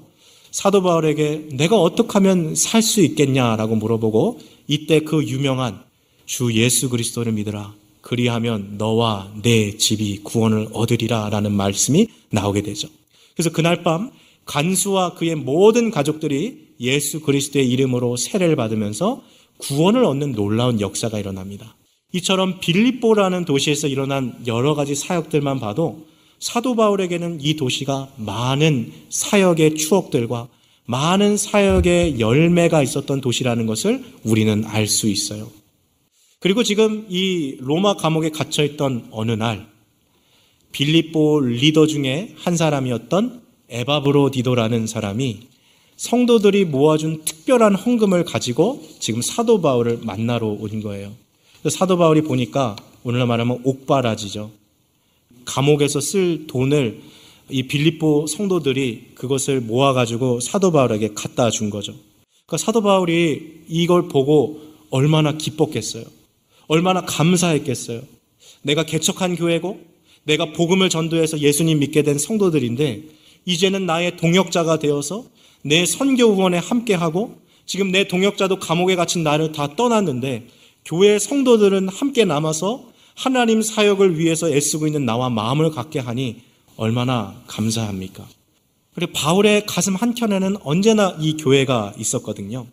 [0.50, 5.82] 사도 바울에게 내가 어떻게 하면 살 수 있겠냐라고 물어보고 이때 그 유명한
[6.26, 7.74] 주 예수 그리스도를 믿으라.
[8.00, 12.88] 그리하면 너와 내 집이 구원을 얻으리라 라는 말씀이 나오게 되죠.
[13.34, 14.10] 그래서 그날 밤
[14.46, 19.22] 간수와 그의 모든 가족들이 예수 그리스도의 이름으로 세례를 받으면서
[19.58, 21.76] 구원을 얻는 놀라운 역사가 일어납니다.
[22.12, 26.06] 이처럼 빌립보라는 도시에서 일어난 여러 가지 사역들만 봐도
[26.40, 30.48] 사도 바울에게는 이 도시가 많은 사역의 추억들과
[30.86, 35.50] 많은 사역의 열매가 있었던 도시라는 것을 우리는 알 수 있어요.
[36.40, 39.68] 그리고 지금 이 로마 감옥에 갇혀 있던 어느 날
[40.72, 45.48] 빌립보 리더 중에 한 사람이었던 에바브로디도라는 사람이
[45.96, 51.12] 성도들이 모아준 특별한 헌금을 가지고 지금 사도 바울을 만나러 온 거예요.
[51.68, 54.59] 사도 바울이 보니까 오늘날 말하면 옥바라지죠.
[55.44, 57.00] 감옥에서 쓸 돈을
[57.50, 61.94] 이 빌립보 성도들이 그것을 모아가지고 사도 바울에게 갖다 준 거죠.
[62.46, 66.04] 그러니까 사도 바울이 이걸 보고 얼마나 기뻤겠어요.
[66.68, 68.02] 얼마나 감사했겠어요.
[68.62, 69.80] 내가 개척한 교회고
[70.24, 73.02] 내가 복음을 전도해서 예수님 믿게 된 성도들인데
[73.46, 75.24] 이제는 나의 동역자가 되어서
[75.62, 80.48] 내 선교 후원에 함께하고 지금 내 동역자도 감옥에 갇힌 나를 다 떠났는데
[80.84, 86.42] 교회 성도들은 함께 남아서 하나님 사역을 위해서 애쓰고 있는 나와 마음을 갖게 하니
[86.76, 88.26] 얼마나 감사합니까?
[88.94, 92.66] 그리고 바울의 가슴 한켠에는 언제나 이 교회가 있었거든요.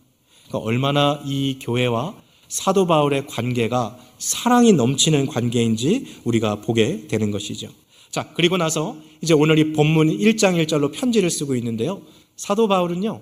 [0.48, 2.16] 그러니까 얼마나 이 교회와
[2.48, 7.68] 사도 바울의 관계가 사랑이 넘치는 관계인지 우리가 보게 되는 것이죠.
[8.10, 12.02] 자, 그리고 나서 이제 오늘 이 본문 1장 1절로 편지를 쓰고 있는데요.
[12.36, 13.22] 사도 바울은요,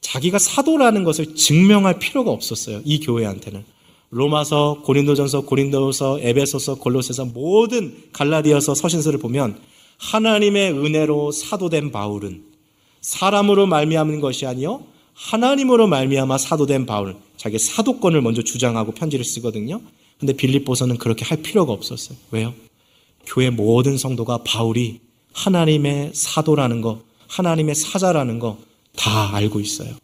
[0.00, 2.80] 자기가 사도라는 것을 증명할 필요가 없었어요.
[2.84, 3.64] 이 교회한테는.
[4.12, 9.58] 로마서, 고린도전서, 고린도서, 에베소서, 골로새서 모든 갈라디아서 서신서를 보면
[9.96, 12.44] 하나님의 은혜로 사도된 바울은
[13.00, 19.80] 사람으로 말미암은 것이 아니요 하나님으로 말미암아 사도된 바울 자기 사도권을 먼저 주장하고 편지를 쓰거든요.
[20.20, 22.16] 근데 빌립보서는 그렇게 할 필요가 없었어요.
[22.30, 22.52] 왜요?
[23.26, 25.00] 교회 모든 성도가 바울이
[25.32, 29.94] 하나님의 사도라는 거, 하나님의 사자라는 거 다 알고 있어요.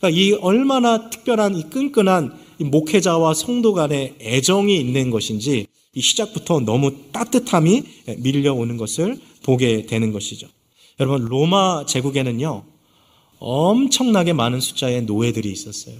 [0.00, 6.60] 그러니까 이 얼마나 특별한 이 끈끈한 이 목회자와 성도 간의 애정이 있는 것인지 이 시작부터
[6.60, 7.82] 너무 따뜻함이
[8.18, 10.48] 밀려오는 것을 보게 되는 것이죠.
[10.98, 12.64] 여러분 로마 제국에는요
[13.38, 15.96] 엄청나게 많은 숫자의 노예들이 있었어요.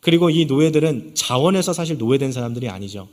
[0.00, 3.08] 그리고 이 노예들은 자원에서 사실 노예된 사람들이 아니죠.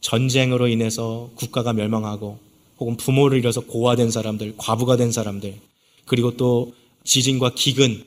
[0.00, 2.38] 전쟁으로 인해서 국가가 멸망하고
[2.78, 5.54] 혹은 부모를 잃어서 고아된 사람들, 과부가 된 사람들,
[6.04, 8.04] 그리고 또 지진과 기근,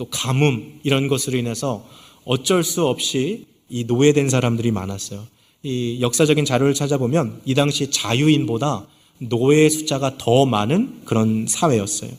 [0.00, 1.86] 또 가뭄 이런 것으로 인해서
[2.24, 5.26] 어쩔 수 없이 이 노예된 사람들이 많았어요.
[5.62, 8.86] 이 역사적인 자료를 찾아보면 이 당시 자유인보다
[9.18, 12.10] 노예의 숫자가 더 많은 그런 사회였어요.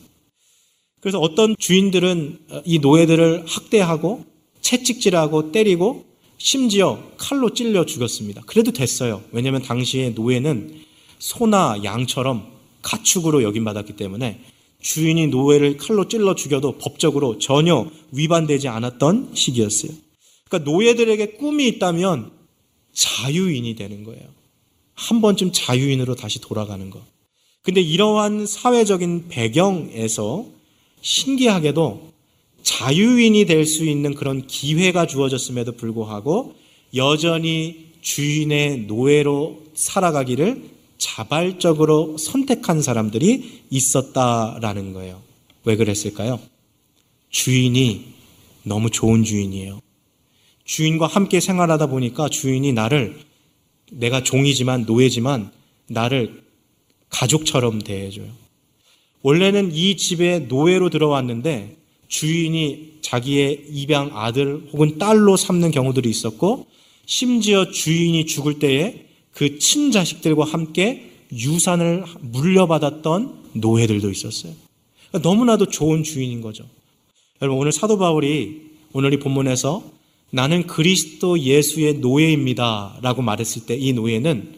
[1.00, 4.26] 그래서 어떤 주인들은 이 노예들을 학대하고
[4.60, 6.04] 채찍질하고 때리고
[6.38, 8.42] 심지어 칼로 찔려 죽였습니다.
[8.46, 9.24] 그래도 됐어요.
[9.32, 10.82] 왜냐하면 당시에 노예는
[11.18, 12.46] 소나 양처럼
[12.82, 14.38] 가축으로 여김받았기 때문에
[14.82, 19.92] 주인이 노예를 칼로 찔러 죽여도 법적으로 전혀 위반되지 않았던 시기였어요.
[20.48, 22.30] 그러니까 노예들에게 꿈이 있다면
[22.92, 24.22] 자유인이 되는 거예요.
[24.94, 27.00] 한 번쯤 자유인으로 다시 돌아가는 것.
[27.62, 30.46] 근데 이러한 사회적인 배경에서
[31.00, 32.12] 신기하게도
[32.62, 36.54] 자유인이 될 수 있는 그런 기회가 주어졌음에도 불구하고
[36.94, 40.71] 여전히 주인의 노예로 살아가기를
[41.02, 45.20] 자발적으로 선택한 사람들이 있었다라는 거예요.
[45.64, 46.38] 왜 그랬을까요?
[47.28, 48.04] 주인이
[48.62, 49.80] 너무 좋은 주인이에요.
[50.64, 53.18] 주인과 함께 생활하다 보니까 주인이 나를
[53.90, 55.50] 내가 종이지만 노예지만
[55.88, 56.44] 나를
[57.08, 58.30] 가족처럼 대해줘요.
[59.22, 66.68] 원래는 이 집에 노예로 들어왔는데 주인이 자기의 입양 아들 혹은 딸로 삼는 경우들이 있었고
[67.06, 74.52] 심지어 주인이 죽을 때에 그 친자식들과 함께 유산을 물려받았던 노예들도 있었어요.
[75.08, 76.64] 그러니까 너무나도 좋은 주인인 거죠.
[77.40, 79.82] 여러분 오늘 사도 바울이 오늘 이 본문에서
[80.30, 82.98] 나는 그리스도 예수의 노예입니다.
[83.02, 84.54] 라고 말했을 때 이 노예는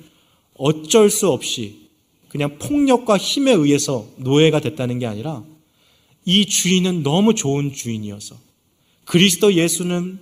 [0.57, 1.89] 어쩔 수 없이
[2.29, 5.45] 그냥 폭력과 힘에 의해서 노예가 됐다는 게 아니라
[6.25, 8.37] 이 주인은 너무 좋은 주인이어서
[9.05, 10.19] 그리스도 예수는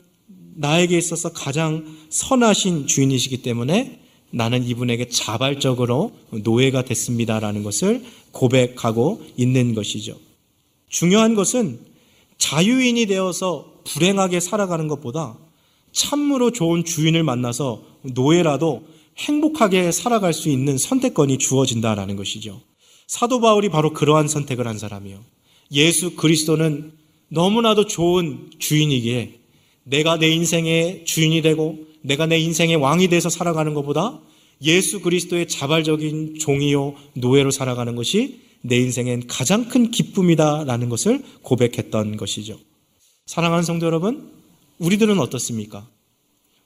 [0.55, 4.02] 나에게 있어서 가장 선하신 주인이시기 때문에
[4.33, 10.17] 나는 이분에게 자발적으로 노예가 됐습니다라는 것을 고백하고 있는 것이죠.
[10.89, 11.79] 중요한 것은
[12.39, 15.37] 자유인이 되어서 불행하게 살아가는 것보다
[15.93, 18.85] 참으로 좋은 주인을 만나서 노예라도
[19.19, 22.61] 행복하게 살아갈 수 있는 선택권이 주어진다라는 것이죠.
[23.07, 25.21] 사도 바울이 바로 그러한 선택을 한 사람이요.
[25.73, 26.93] 예수 그리스도는
[27.29, 29.42] 너무나도 좋은 주인이기에
[29.85, 34.21] 내가 내 인생의 주인이 되고 내가 내 인생의 왕이 돼서 살아가는 것보다
[34.63, 42.59] 예수 그리스도의 자발적인 종이요 노예로 살아가는 것이 내 인생엔 가장 큰 기쁨이다라는 것을 고백했던 것이죠.
[43.27, 44.31] 사랑하는 성도 여러분,
[44.79, 45.89] 우리들은 어떻습니까?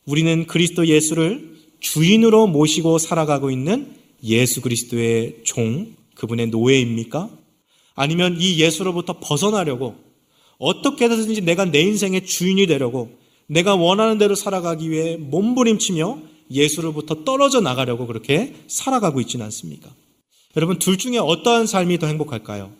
[0.04, 7.30] 우리는 그리스도 예수를 주인으로 모시고 살아가고 있는 예수 그리스도의 종, 그분의 노예입니까?
[7.94, 9.96] 아니면 이 예수로부터 벗어나려고
[10.58, 13.10] 어떻게 해서든지 내가 내 인생의 주인이 되려고
[13.46, 16.18] 내가 원하는 대로 살아가기 위해 몸부림치며
[16.50, 19.90] 예수로부터 떨어져 나가려고 그렇게 살아가고 있지는 않습니까?
[20.56, 22.72] 여러분, 둘 중에 어떠한 삶이 더 행복할까요?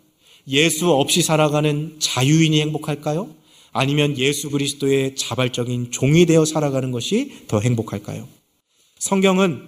[0.47, 3.29] 예수 없이 살아가는 자유인이 행복할까요?
[3.71, 8.27] 아니면 예수 그리스도의 자발적인 종이 되어 살아가는 것이 더 행복할까요?
[8.97, 9.61] 성경은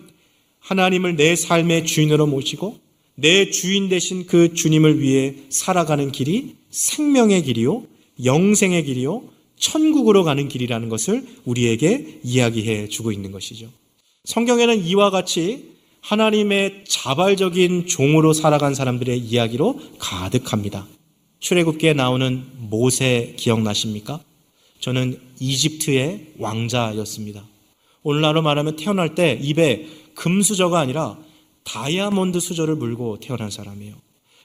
[0.60, 2.80] 하나님을 내 삶의 주인으로 모시고
[3.16, 7.84] 내 주인 되신 그 주님을 위해 살아가는 길이 생명의 길이요,
[8.24, 9.24] 영생의 길이요,
[9.58, 13.70] 천국으로 가는 길이라는 것을 우리에게 이야기해 주고 있는 것이죠.
[14.24, 20.88] 성경에는 이와 같이 하나님의 자발적인 종으로 살아간 사람들의 이야기로 가득합니다.
[21.40, 24.22] 출애굽기에 나오는 모세 기억나십니까?
[24.80, 27.44] 저는 이집트의 왕자였습니다.
[28.04, 31.18] 오늘날로 말하면 태어날 때 입에 금수저가 아니라
[31.64, 33.96] 다이아몬드 수저를 물고 태어난 사람이에요.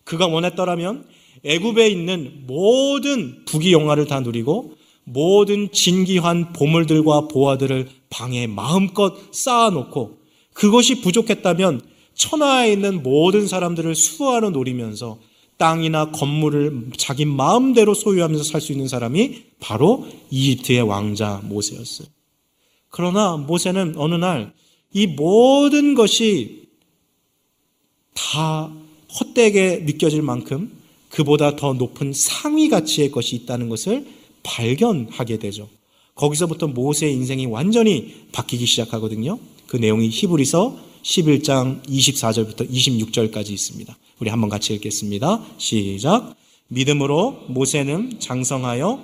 [0.04, 1.06] 그가 원했더라면
[1.44, 10.18] 애굽에 있는 모든 부귀 영화를 다 누리고 모든 진귀한 보물들과 보화들을 방에 마음껏 쌓아놓고
[10.52, 11.82] 그것이 부족했다면
[12.14, 15.18] 천하에 있는 모든 사람들을 수하로 노리면서
[15.56, 22.08] 땅이나 건물을 자기 마음대로 소유하면서 살 수 있는 사람이 바로 이집트의 왕자 모세였어요.
[22.90, 24.52] 그러나 모세는 어느 날
[24.94, 26.68] 이 모든 것이
[28.14, 28.72] 다
[29.20, 30.72] 헛되게 느껴질 만큼
[31.14, 34.04] 그보다 더 높은 상위 가치의 것이 있다는 것을
[34.42, 35.68] 발견하게 되죠.
[36.16, 39.38] 거기서부터 모세의 인생이 완전히 바뀌기 시작하거든요.
[39.68, 43.96] 그 내용이 히브리서 11장 24절부터 26절까지 있습니다.
[44.18, 45.44] 우리 한번 같이 읽겠습니다.
[45.56, 46.34] 시작.
[46.66, 48.98] 믿음으로 모세는 장성하여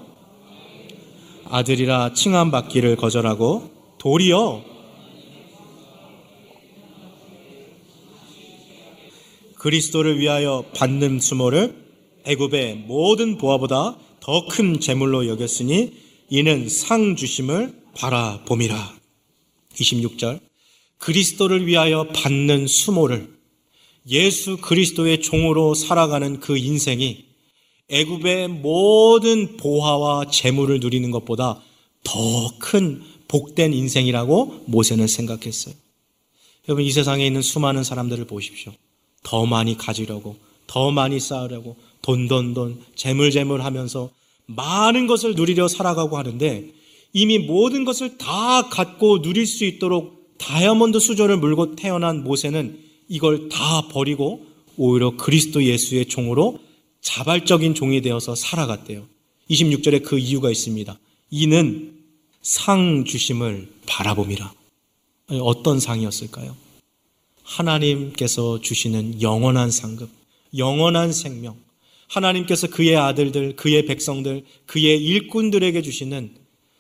[1.45, 4.65] 아들이라 칭함받기를 거절하고 도리어
[9.55, 11.90] 그리스도를 위하여 받는 수모를
[12.25, 15.93] 애굽의 모든 보화보다 더 큰 재물로 여겼으니
[16.29, 18.97] 이는 상 주심을 바라봄이라.
[19.75, 20.41] 26절.
[20.99, 23.33] 그리스도를 위하여 받는 수모를
[24.09, 27.25] 예수 그리스도의 종으로 살아가는 그 인생이
[27.89, 31.61] 애굽의 모든 보화와 재물을 누리는 것보다
[32.05, 35.75] 더 큰 복된 인생이라고 모세는 생각했어요.
[36.69, 38.73] 여러분 이 세상에 있는 수많은 사람들을 보십시오.
[39.23, 44.11] 더 많이 가지려고, 더 많이 쌓으려고, 돈, 돈, 돈, 재물, 재물 하면서
[44.47, 46.73] 많은 것을 누리려 살아가고 하는데
[47.13, 52.79] 이미 모든 것을 다 갖고 누릴 수 있도록 다이아몬드 수조를 물고 태어난 모세는
[53.09, 54.47] 이걸 다 버리고
[54.77, 56.59] 오히려 그리스도 예수의 종으로
[57.03, 59.07] 자발적인 종이 되어서 살아갔대요.
[59.51, 60.99] 26절에 그 이유가 있습니다.
[61.31, 61.99] 이는
[62.43, 64.53] 상 주심을 바라봄이라.
[65.41, 66.57] 어떤 상이었을까요?
[67.43, 70.09] 하나님께서 주시는 영원한 상급,
[70.57, 71.57] 영원한 생명,
[72.11, 76.35] 하나님께서 그의 아들들, 그의 백성들, 그의 일꾼들에게 주시는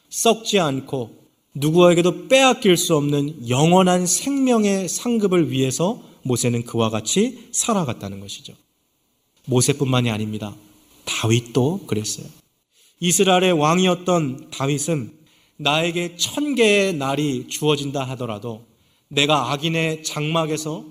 [0.09, 1.21] 썩지 않고
[1.55, 8.55] 누구에게도 빼앗길 수 없는 영원한 생명의 상급을 위해서 모세는 그와 같이 살아갔다는 것이죠.
[9.47, 10.55] 모세뿐만이 아닙니다.
[11.05, 12.27] 다윗도 그랬어요.
[12.99, 15.13] 이스라엘의 왕이었던 다윗은
[15.57, 18.65] 나에게 천 개의 날이 주어진다 하더라도
[19.09, 20.85] 내가 악인의 장막에서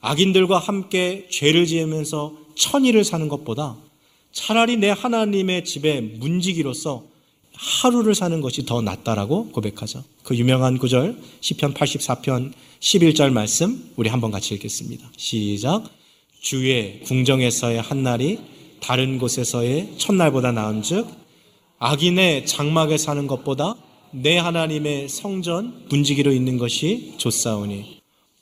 [0.00, 3.76] 악인들과 함께 죄를 지으면서 천일을 사는 것보다
[4.32, 7.04] 차라리 내 하나님의 집에 문지기로서
[7.54, 10.04] 하루를 사는 것이 더 낫다라고 고백하죠.
[10.22, 15.10] 그 유명한 구절 10편 84편 11절 말씀 우리 한번 같이 읽겠습니다.
[15.16, 15.84] 시작.
[16.40, 18.40] 주의 궁정에서의 한 날이
[18.80, 21.06] 다른 곳에서의 첫날보다 나은즉
[21.78, 23.76] 악인의 장막에 사는 것보다
[24.10, 28.00] 내 하나님의 성전 문지기로 있는 것이 좋사오니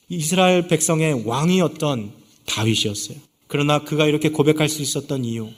[0.09, 2.13] 이스라엘 백성의 왕이었던
[2.47, 3.30] 다윗이었어요.
[3.51, 5.49] 그러나 그가 이렇게 고백할 수 있었던 이유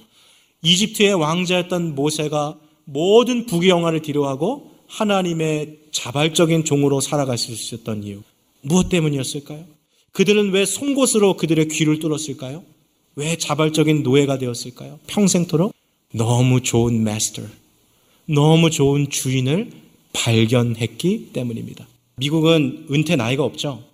[0.63, 8.23] 이집트의 왕자였던 모세가 모든 부귀영화를 뒤로하고 하나님의 자발적인 종으로 살아갈 수 있었던 이유
[8.63, 9.65] 무엇 때문이었을까요?
[10.13, 12.65] 그들은 왜 송곳으로 그들의 귀를 뚫었을까요?
[13.15, 14.99] 왜 자발적인 노예가 되었을까요?
[15.07, 15.75] 평생토록
[16.15, 17.43] 너무 좋은 마스터,
[18.27, 19.71] 너무 좋은 주인을
[20.15, 21.87] 발견했기 때문입니다.
[22.17, 23.85] 미국은 은퇴 나이가 없죠.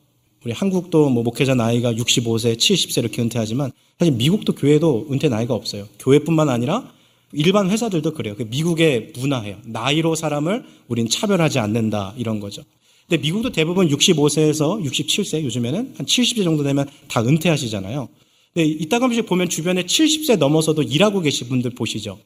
[0.49, 5.87] 우리 한국도 뭐 목회자 나이가 65세, 70세 이렇게 은퇴하지만 사실 미국도 교회도 은퇴 나이가 없어요.
[5.99, 6.91] 교회뿐만 아니라
[7.33, 8.35] 일반 회사들도 그래요.
[8.35, 9.59] 그 미국의 문화예요.
[9.67, 12.63] 나이로 사람을 우린 차별하지 않는다 이런 거죠.
[13.07, 18.09] 근데 미국도 대부분 65세에서 67세 요즘에는 한 70세 정도 되면 다 은퇴하시잖아요.
[18.55, 22.19] 근데 이따 가씩 보면 주변에 70세 넘어서도 일하고 계신 분들 보시죠.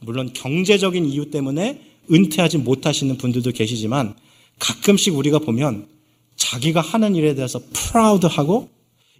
[0.00, 4.14] 물론 경제적인 이유 때문에 은퇴하지 못하시는 분들도 계시지만
[4.60, 5.94] 가끔씩 우리가 보면
[6.36, 8.68] 자기가 하는 일에 대해서 프라우드하고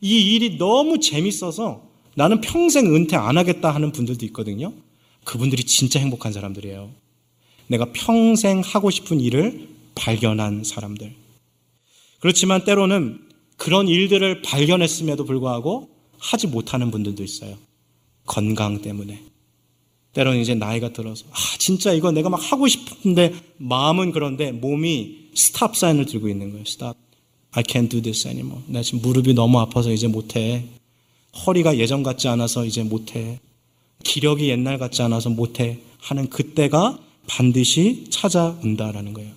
[0.00, 1.82] 이 일이 너무 재밌어서
[2.14, 4.72] 나는 평생 은퇴 안 하겠다 하는 분들도 있거든요.
[5.24, 6.90] 그분들이 진짜 행복한 사람들이에요.
[7.68, 11.12] 내가 평생 하고 싶은 일을 발견한 사람들.
[12.20, 13.20] 그렇지만 때로는
[13.56, 17.56] 그런 일들을 발견했음에도 불구하고 하지 못하는 분들도 있어요.
[18.24, 19.22] 건강 때문에.
[20.12, 25.76] 때로는 이제 나이가 들어서, 아, 진짜 이거 내가 막 하고 싶은데, 마음은 그런데 몸이 stop
[25.76, 26.64] sign을 들고 있는 거예요.
[26.64, 26.96] Stop.
[27.56, 28.62] I can't do this anymore.
[28.66, 30.66] 나 지금 무릎이 너무 아파서 이제 못해.
[31.46, 33.40] 허리가 예전 같지 않아서 이제 못해.
[34.04, 35.78] 기력이 옛날 같지 않아서 못해.
[35.98, 39.32] 하는 그때가 반드시 찾아온다라는 거예요.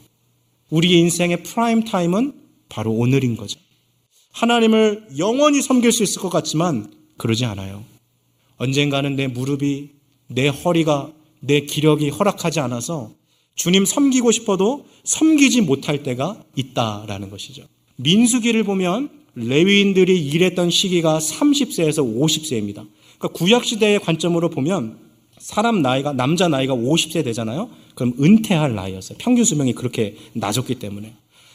[0.70, 2.34] 우리의 인생의 prime time은
[2.68, 3.58] 바로 오늘인 거죠.
[4.34, 7.86] 하나님을 영원히 섬길 수 있을 것 같지만 그러지 않아요.
[8.58, 9.92] 언젠가는 내 무릎이,
[10.28, 13.14] 내 허리가, 내 기력이 허락하지 않아서
[13.56, 17.64] 주님 섬기고 싶어도 섬기지 못할 때가 있다라는 것이죠.
[18.00, 22.88] 민수기를 보면 레위인들이 일했던 시기가 30세에서 50세입니다.
[23.18, 24.98] 그러니까 구약 시대의 관점으로 보면
[25.38, 27.70] 사람 나이가 남자 나이가 50세 되잖아요.
[27.96, 29.18] 그럼 은퇴할 나이였어요.
[29.20, 31.14] 평균 수명이 그렇게 낮았기 때문에.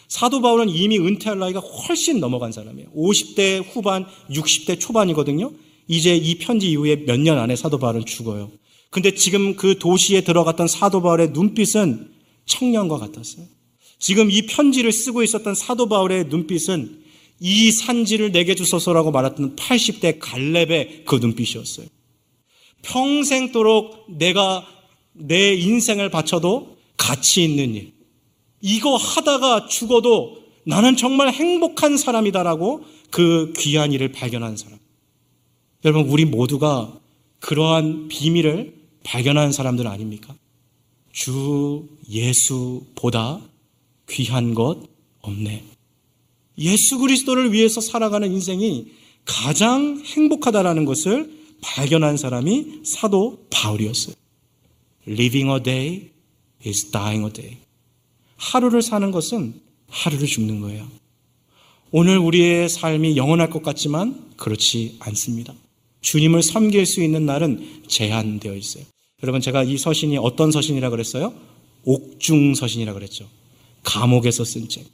[0.09, 2.91] 사도 바울은 이미 은퇴할 나이가 훨씬 넘어간 사람이에요.
[2.95, 5.51] 50대 후반, 60대 초반이거든요.
[5.89, 8.51] 이제 이 편지 이후에 몇 년 안에 사도 바울은 죽어요.
[8.91, 12.11] 근데 지금 그 도시에 들어갔던 사도 바울의 눈빛은
[12.47, 13.47] 청년과 같았어요.
[13.99, 17.05] 지금 이 편지를 쓰고 있었던 사도 바울의 눈빛은
[17.41, 21.87] 이 산지를 내게 주소서라고 말했던 80대 갈렙의 그 눈빛이었어요.
[22.83, 24.67] 평생도록 내가
[25.13, 27.93] 내 인생을 바쳐도 가치 있는 일.
[28.61, 34.79] 이거 하다가 죽어도 나는 정말 행복한 사람이다라고 그 귀한 일을 발견한 사람.
[35.85, 36.99] 여러분, 우리 모두가
[37.41, 38.75] 그러한 비밀을
[39.05, 40.35] 발견한 사람들 아닙니까?
[41.13, 43.41] 주 예수보다
[44.09, 44.83] 귀한 것
[45.21, 45.65] 없네.
[46.59, 48.87] 예수 그리스도를 위해서 살아가는 인생이
[49.25, 51.31] 가장 행복하다라는 것을
[51.61, 54.15] 발견한 사람이 사도 바울이었어요.
[55.09, 56.11] Living a day
[56.65, 57.57] is dying a day.
[58.37, 59.55] 하루를 사는 것은
[59.89, 60.87] 하루를 죽는 거예요.
[61.91, 65.55] 오늘 우리의 삶이 영원할 것 같지만 그렇지 않습니다.
[66.01, 68.85] 주님을 섬길 수 있는 날은 제한되어 있어요.
[69.23, 71.33] 여러분 제가 이 서신이 어떤 서신이라 그랬어요?
[71.85, 73.29] 옥중 서신이라 그랬죠.
[73.85, 74.85] 감옥에서 쓴 책.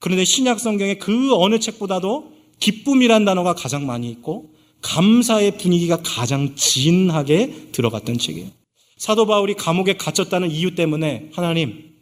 [0.00, 7.70] 그런데 신약 성경에 그 어느 책보다도 기쁨이란 단어가 가장 많이 있고 감사의 분위기가 가장 진하게
[7.72, 8.50] 들어갔던 책이에요.
[8.96, 11.94] 사도 바울이 감옥에 갇혔다는 이유 때문에 하나님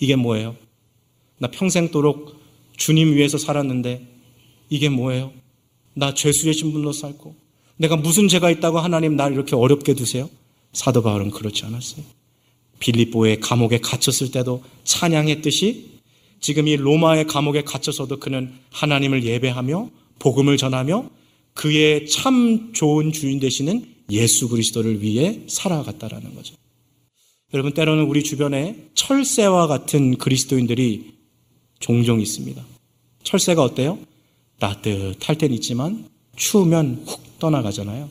[0.00, 0.56] 이게 뭐예요?
[1.38, 2.40] 나 평생도록
[2.76, 4.06] 주님 위해서 살았는데
[4.68, 5.32] 이게 뭐예요?
[5.94, 7.36] 나 죄수의 신분으로 살고
[7.76, 10.28] 내가 무슨 죄가 있다고 하나님 날 이렇게 어렵게 두세요?
[10.72, 12.04] 사도 바울은 그렇지 않았어요.
[12.82, 15.92] 빌립보의 감옥에 갇혔을 때도 찬양했듯이
[16.40, 21.08] 지금 이 로마의 감옥에 갇혀서도 그는 하나님을 예배하며 복음을 전하며
[21.54, 26.56] 그의 참 좋은 주인 되시는 예수 그리스도를 위해 살아갔다라는 거죠.
[27.54, 31.12] 여러분 때로는 우리 주변에 철새와 같은 그리스도인들이
[31.78, 32.64] 종종 있습니다.
[33.22, 33.98] 철새가 어때요?
[34.58, 38.08] 따뜻할 땐 있지만 추우면 훅 떠나가잖아요.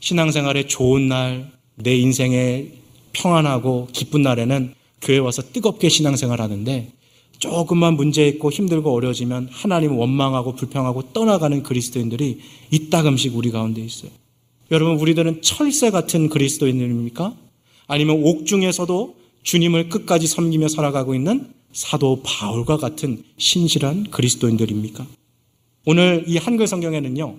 [0.00, 2.68] 신앙생활에 좋은 날, 내 인생에
[3.16, 6.92] 평안하고 기쁜 날에는 교회 와서 뜨겁게 신앙생활 하는데
[7.38, 12.40] 조금만 문제 있고 힘들고 어려워지면 하나님 원망하고 불평하고 떠나가는 그리스도인들이
[12.70, 14.10] 이따금씩 우리 가운데 있어요.
[14.70, 17.34] 여러분, 우리들은 철새 같은 그리스도인들입니까?
[17.86, 25.06] 아니면 옥중에서도 주님을 끝까지 섬기며 살아가고 있는 사도 바울과 같은 신실한 그리스도인들입니까?
[25.84, 27.36] 오늘 이 한글 성경에는요,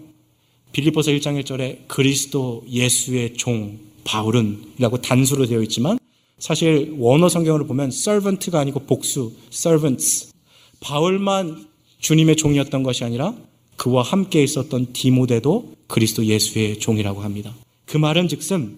[0.71, 5.99] 빌리포서 1장 1절에 그리스도 예수의 종 바울은이라고 단수로 되어 있지만
[6.39, 10.31] 사실 원어 성경으로 보면 servant가 아니고 복수 servants
[10.79, 11.67] 바울만
[11.99, 13.35] 주님의 종이었던 것이 아니라
[13.75, 17.53] 그와 함께 있었던 디모데도 그리스도 예수의 종이라고 합니다.
[17.85, 18.77] 그 말은 즉슨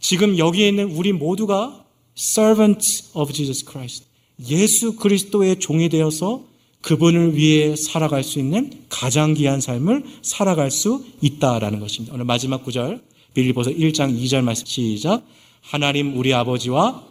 [0.00, 1.84] 지금 여기에 있는 우리 모두가
[2.16, 4.04] servants of Jesus Christ
[4.48, 6.44] 예수 그리스도의 종이 되어서
[6.82, 12.14] 그분을 위해 살아갈 수 있는 가장 귀한 삶을 살아갈 수 있다라는 것입니다.
[12.14, 13.00] 오늘 마지막 구절
[13.36, 15.22] 빌리보서 1장 2절 말씀 시작
[15.60, 17.04] 하나님 우리 아버지와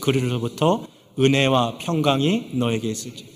[0.00, 0.86] 그리로부터
[1.18, 3.26] 은혜와 평강이 너에게 있을지.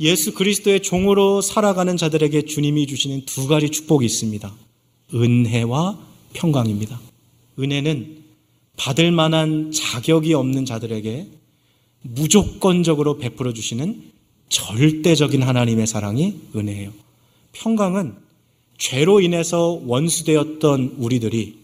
[0.00, 4.52] 예수 그리스도의 종으로 살아가는 자들에게 주님이 주시는 두 가지 축복이 있습니다.
[5.12, 5.98] 은혜와
[6.34, 7.00] 평강입니다.
[7.58, 8.24] 은혜는
[8.76, 11.28] 받을 만한 자격이 없는 자들에게
[12.02, 14.12] 무조건적으로 베풀어 주시는
[14.48, 16.92] 절대적인 하나님의 사랑이 은혜예요.
[17.52, 18.23] 평강은
[18.78, 21.58] 죄로 인해서 원수되었던 우리들이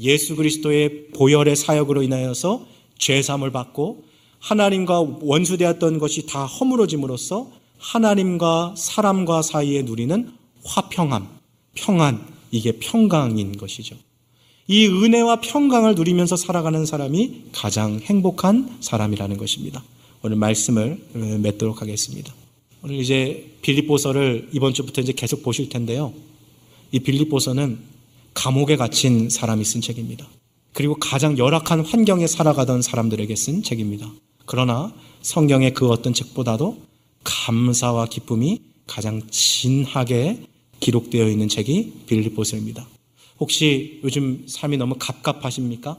[0.00, 2.66] 예수 그리스도의 보혈의 사역으로 인하여서
[2.98, 4.04] 죄 삼을 받고
[4.38, 10.32] 하나님과 원수되었던 것이 다 허물어짐으로써 하나님과 사람과 사이에 누리는
[10.64, 11.28] 화평함,
[11.74, 13.96] 평안, 이게 평강인 것이죠.
[14.66, 19.84] 이 은혜와 평강을 누리면서 살아가는 사람이 가장 행복한 사람이라는 것입니다.
[20.22, 20.98] 오늘 말씀을
[21.42, 22.32] 맺도록 하겠습니다.
[22.82, 26.14] 오늘 이제 빌립보서를 이번 주부터 이제 계속 보실 텐데요.
[26.94, 27.80] 이 빌립보서는
[28.34, 30.28] 감옥에 갇힌 사람이 쓴 책입니다.
[30.72, 34.08] 그리고 가장 열악한 환경에 살아가던 사람들에게 쓴 책입니다.
[34.46, 36.80] 그러나 성경의 그 어떤 책보다도
[37.24, 40.44] 감사와 기쁨이 가장 진하게
[40.78, 42.86] 기록되어 있는 책이 빌립보서입니다.
[43.40, 45.98] 혹시 요즘 삶이 너무 갑갑하십니까?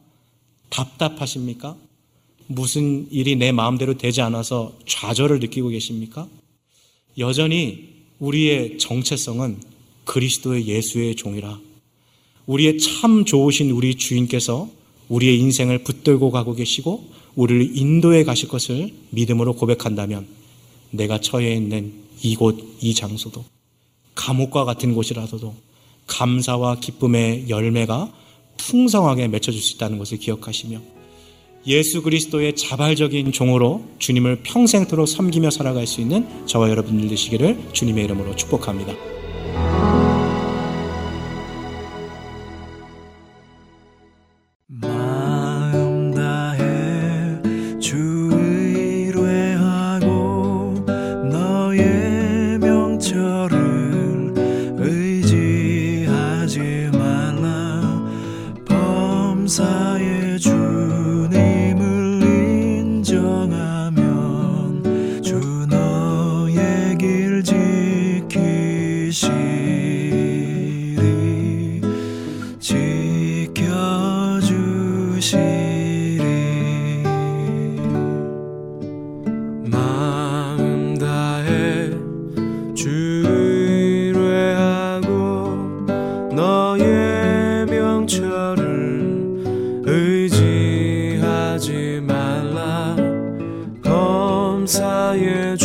[0.70, 1.76] 답답하십니까?
[2.48, 6.30] 무슨 일이 내 마음대로 되지 않아서 좌절을 느끼고 계십니까?
[7.18, 9.75] 여전히 우리의 정체성은
[10.06, 11.60] 그리스도의 예수의 종이라
[12.46, 14.70] 우리의 참 좋으신 우리 주인께서
[15.10, 20.28] 우리의 인생을 붙들고 가고 계시고 우리를 인도해 가실 것을 믿음으로 고백한다면
[20.92, 21.94] 내가 처해 있는
[22.24, 23.44] 이곳, 이 장소도
[24.16, 25.54] 감옥과 같은 곳이라서도
[26.08, 28.14] 감사와 기쁨의 열매가
[28.58, 30.82] 풍성하게 맺혀질 수 있다는 것을 기억하시며
[31.68, 38.36] 예수 그리스도의 자발적인 종으로 주님을 평생토록 섬기며 살아갈 수 있는 저와 여러분들 되시기를 주님의 이름으로
[38.36, 39.15] 축복합니다.
[94.66, 95.65] 在夜。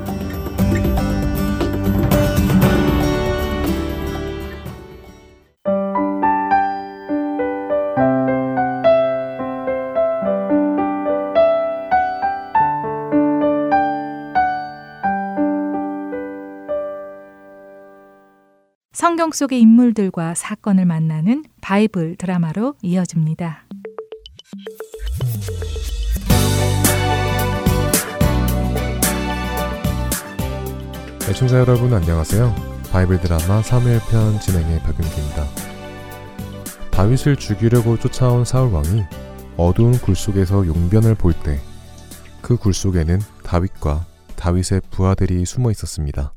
[19.31, 23.65] 성경 속의 인물들과 사건을 만나는 바이블 드라마로 이어집니다.
[31.29, 32.53] 애청자 여러분 안녕하세요.
[32.91, 35.47] 바이블 드라마 3회 편 진행의 박윤기입니다.
[36.91, 39.03] 다윗을 죽이려고 쫓아온 사울 왕이
[39.55, 41.59] 어두운 굴 속에서 용변을 볼 때
[42.41, 44.05] 그 굴 속에는 다윗과
[44.35, 46.33] 다윗의 부하들이 숨어 있었습니다.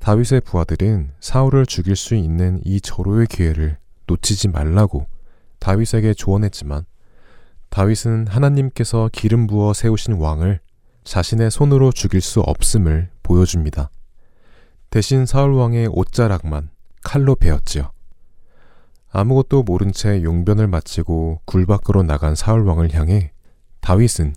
[0.00, 3.76] 다윗의 부하들은 사울을 죽일 수 있는 이 절호의 기회를
[4.06, 5.06] 놓치지 말라고
[5.58, 6.86] 다윗에게 조언했지만
[7.68, 10.60] 다윗은 하나님께서 기름 부어 세우신 왕을
[11.04, 13.90] 자신의 손으로 죽일 수 없음을 보여줍니다.
[14.88, 16.70] 대신 사울 왕의 옷자락만
[17.02, 17.92] 칼로 베었지요.
[19.12, 23.32] 아무것도 모른 채 용변을 마치고 굴 밖으로 나간 사울 왕을 향해
[23.80, 24.34] 다윗은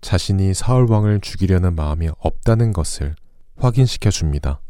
[0.00, 3.16] 자신이 사울 왕을 죽이려는 마음이 없다는 것을
[3.56, 4.60] 확인시켜 줍니다.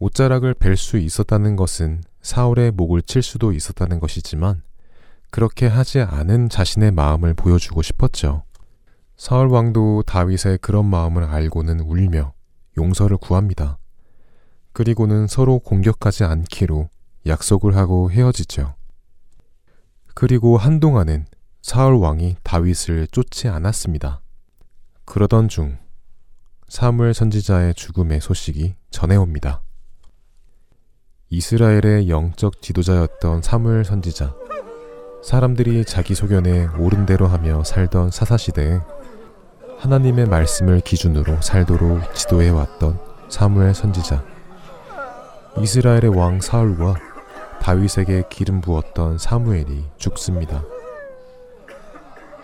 [0.00, 4.62] 옷자락을 벨 수 있었다는 것은 사울의 목을 칠 수도 있었다는 것이지만
[5.30, 8.44] 그렇게 하지 않은 자신의 마음을 보여주고 싶었죠.
[9.16, 12.32] 사울 왕도 다윗의 그런 마음을 알고는 울며
[12.76, 13.78] 용서를 구합니다.
[14.72, 16.88] 그리고는 서로 공격하지 않기로
[17.26, 18.76] 약속을 하고 헤어지죠.
[20.14, 21.26] 그리고 한동안은
[21.62, 24.22] 사울 왕이 다윗을 쫓지 않았습니다.
[25.04, 25.78] 그러던 중
[26.68, 29.62] 사무엘 선지자의 죽음의 소식이 전해옵니다.
[31.30, 34.34] 이스라엘의 영적 지도자였던 사무엘 선지자.
[35.22, 38.80] 사람들이 자기 소견에 옳은 대로 하며 살던 사사시대에
[39.78, 42.98] 하나님의 말씀을 기준으로 살도록 지도해 왔던
[43.28, 44.24] 사무엘 선지자.
[45.58, 46.94] 이스라엘의 왕 사울과
[47.60, 50.64] 다윗에게 기름 부었던 사무엘이 죽습니다.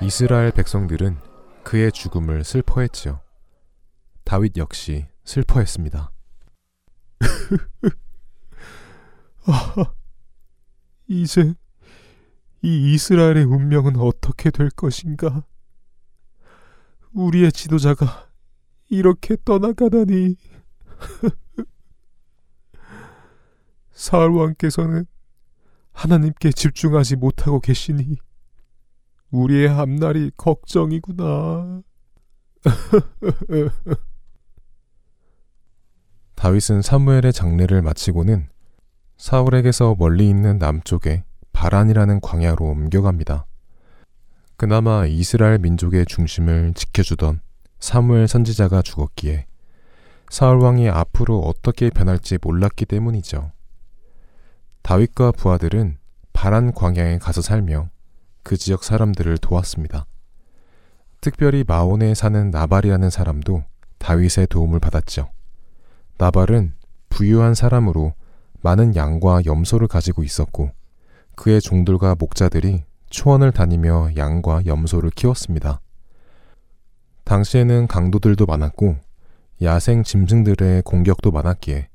[0.03, 1.17] 이스라엘 백성들은
[1.63, 3.21] 그의 죽음을 슬퍼했지요.
[4.25, 6.11] 다윗 역시 슬퍼했습니다.
[9.47, 9.75] 아,
[11.07, 11.55] 이제
[12.63, 15.45] 이 이스라엘의 운명은 어떻게 될 것인가?
[17.13, 18.31] 우리의 지도자가
[18.89, 20.37] 이렇게 떠나가다니.
[23.93, 25.07] 사울 왕께서는
[25.93, 28.17] 하나님께 집중하지 못하고 계시니
[29.31, 31.83] 우리의 앞날이 걱정이구나.
[36.35, 38.49] 다윗은 사무엘의 장례를 마치고는
[39.17, 43.47] 사울에게서 멀리 있는 남쪽에 바란이라는 광야로 옮겨갑니다.
[44.57, 47.41] 그나마 이스라엘 민족의 중심을 지켜주던
[47.79, 49.47] 사무엘 선지자가 죽었기에
[50.31, 53.53] 사울 왕이 앞으로 어떻게 변할지 몰랐기 때문이죠.
[54.83, 55.99] 다윗과 부하들은
[56.33, 57.91] 바란 광야에 가서 살며
[58.43, 60.07] 그 지역 사람들을 도왔습니다.
[61.21, 63.65] 특별히 마온에 사는 나발이라는 사람도
[63.99, 65.31] 다윗의 도움을 받았죠.
[66.19, 66.75] 나발은
[67.09, 68.13] 부유한 사람으로
[68.65, 70.71] 많은 양과 염소를 가지고 있었고
[71.37, 75.83] 그의 종들과 목자들이 초원을 다니며 양과 염소를 키웠습니다.
[77.25, 78.97] 당시에는 강도들도 많았고
[79.61, 81.89] 야생 짐승들의 공격도 많았기에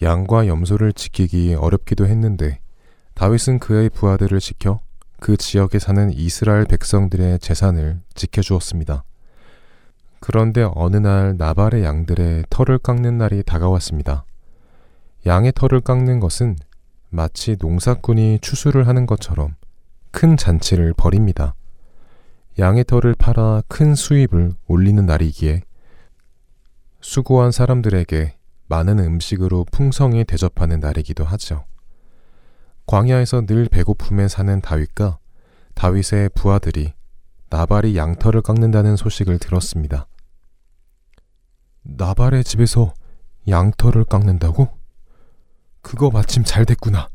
[0.00, 2.60] 양과 염소를 지키기 어렵기도 했는데
[3.12, 4.80] 다윗은 그의 부하들을 지켜
[5.20, 9.04] 그 지역에 사는 이스라엘 백성들의 재산을 지켜주었습니다.
[10.20, 14.24] 그런데 어느 날 나발의 양들의 털을 깎는 날이 다가왔습니다.
[15.26, 16.56] 양의 털을 깎는 것은
[17.10, 19.56] 마치 농사꾼이 추수를 하는 것처럼
[20.12, 21.56] 큰 잔치를 벌입니다.
[22.60, 25.62] 양의 털을 팔아 큰 수입을 올리는 날이기에
[27.00, 31.64] 수고한 사람들에게 많은 음식으로 풍성히 대접하는 날이기도 하죠.
[32.86, 35.18] 광야에서 늘 배고픔에 사는 다윗과
[35.74, 36.94] 다윗의 부하들이
[37.50, 40.06] 나발이 양털을 깎는다는 소식을 들었습니다.
[41.82, 42.94] 나발의 집에서
[43.48, 44.75] 양털을 깎는다고?
[45.86, 47.08] 그거 마침 잘 됐구나.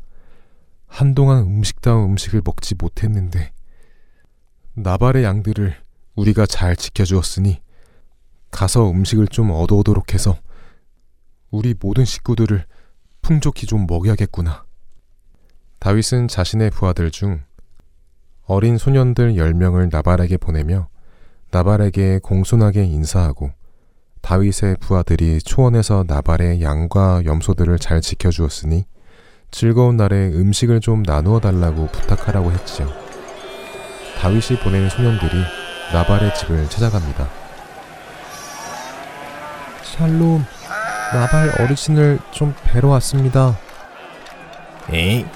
[0.86, 3.52] 한동안 음식다운 음식을 먹지 못했는데
[4.72, 5.76] 나발의 양들을
[6.14, 7.60] 우리가 잘 지켜주었으니
[8.50, 10.38] 가서 음식을 좀 얻어오도록 해서
[11.50, 12.64] 우리 모든 식구들을
[13.20, 14.64] 풍족히 좀 먹여야겠구나.
[15.78, 17.42] 다윗은 자신의 부하들 중
[18.46, 20.88] 어린 소년들 10명을 나발에게 보내며
[21.50, 23.52] 나발에게 공손하게 인사하고
[24.22, 28.86] 다윗의 부하들이 초원에서 나발의 양과 염소들을 잘 지켜주었으니
[29.50, 32.88] 즐거운 날에 음식을 좀 나누어 달라고 부탁하라고 했지요.
[34.18, 35.32] 다윗이 보낸 소년들이
[35.92, 37.28] 나발의 집을 찾아갑니다.
[39.82, 40.44] 샬롬,
[41.12, 43.58] 나발 어르신을 좀 뵈러 왔습니다.
[44.90, 45.26] 에이,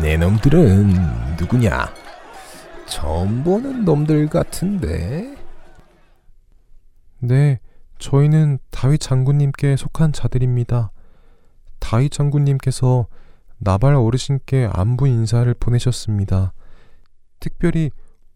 [0.00, 1.92] 내 놈들은 누구냐?
[2.86, 5.34] 처음 보는 놈들 같은데.
[7.18, 7.58] 네,
[8.02, 10.90] 저희는 다윗 장군님께 속한 자들입니다.
[11.78, 13.06] 다윗 장군님께서
[13.58, 16.52] 나발 어르신께 안부 인사를 보내셨습니다.
[17.38, 17.92] 특별히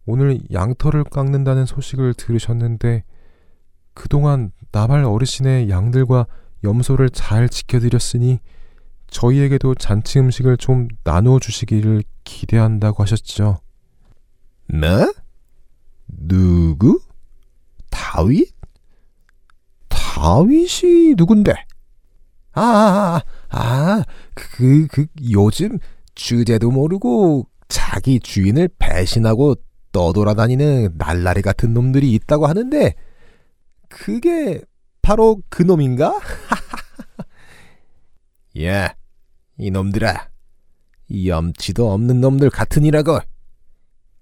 [0.06, 3.02] 오늘 양털을 깎는다는 소식을 들으셨는데
[3.92, 6.28] 그동안 나발 어르신의 양들과
[6.62, 8.38] 염소를 잘 지켜드렸으니
[9.08, 13.58] 저희에게도 잔치 음식을 좀 나누어 주시기를 기대한다고 하셨죠.
[14.68, 15.12] 뭐?
[16.06, 17.00] 누구?
[17.90, 18.55] 다윗?
[20.16, 21.52] 다윗이 누군데?
[22.52, 25.78] 아, 아, 아, 아, 그, 그, 요즘
[26.14, 29.56] 주제도 모르고 자기 주인을 배신하고
[29.92, 32.94] 떠돌아다니는 날라리 같은 놈들이 있다고 하는데,
[33.90, 34.62] 그게
[35.02, 36.18] 바로 그 놈인가?
[38.62, 38.94] 야,
[39.58, 40.30] 이놈들아.
[41.26, 43.20] 염치도 없는 놈들 같으니라고.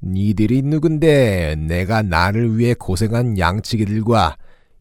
[0.03, 4.37] 니들이 누군데 내가 나를 위해 고생한 양치기들과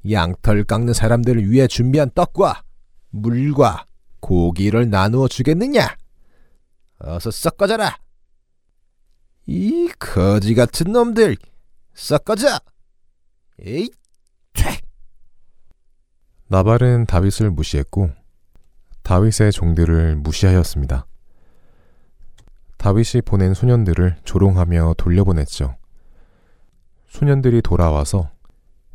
[0.09, 2.63] 양털 깎는 사람들을 위해 준비한 떡과
[3.09, 3.85] 물과
[4.19, 5.95] 고기를 나누어 주겠느냐?
[6.99, 7.97] 어서 썩어져라!
[9.45, 11.37] 이 거지 같은 놈들,
[11.93, 12.59] 썩어져!
[13.59, 13.89] 에이,
[14.53, 14.79] 퇴!
[16.47, 18.11] 나발은 다윗을 무시했고
[19.03, 21.05] 다윗의 종들을 무시하였습니다.
[22.77, 25.75] 다윗이 보낸 소년들을 조롱하며 돌려보냈죠.
[27.07, 28.32] 소년들이 돌아와서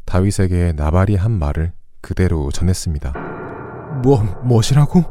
[0.09, 3.13] 다윗에게 나발이 한 말을 그대로 전했습니다.
[4.03, 5.05] 뭐, 뭐시라고?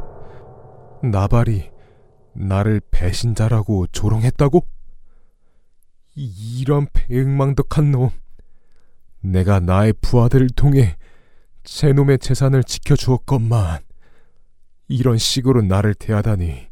[1.03, 1.69] 나발이
[2.33, 4.65] 나를 배신자라고 조롱했다고?
[6.15, 8.09] 이런 배응망덕한 놈.
[9.21, 10.97] 내가 나의 부하들을 통해
[11.63, 13.81] 제 놈의 재산을 지켜주었건만
[14.87, 16.69] 이런 식으로 나를 대하다니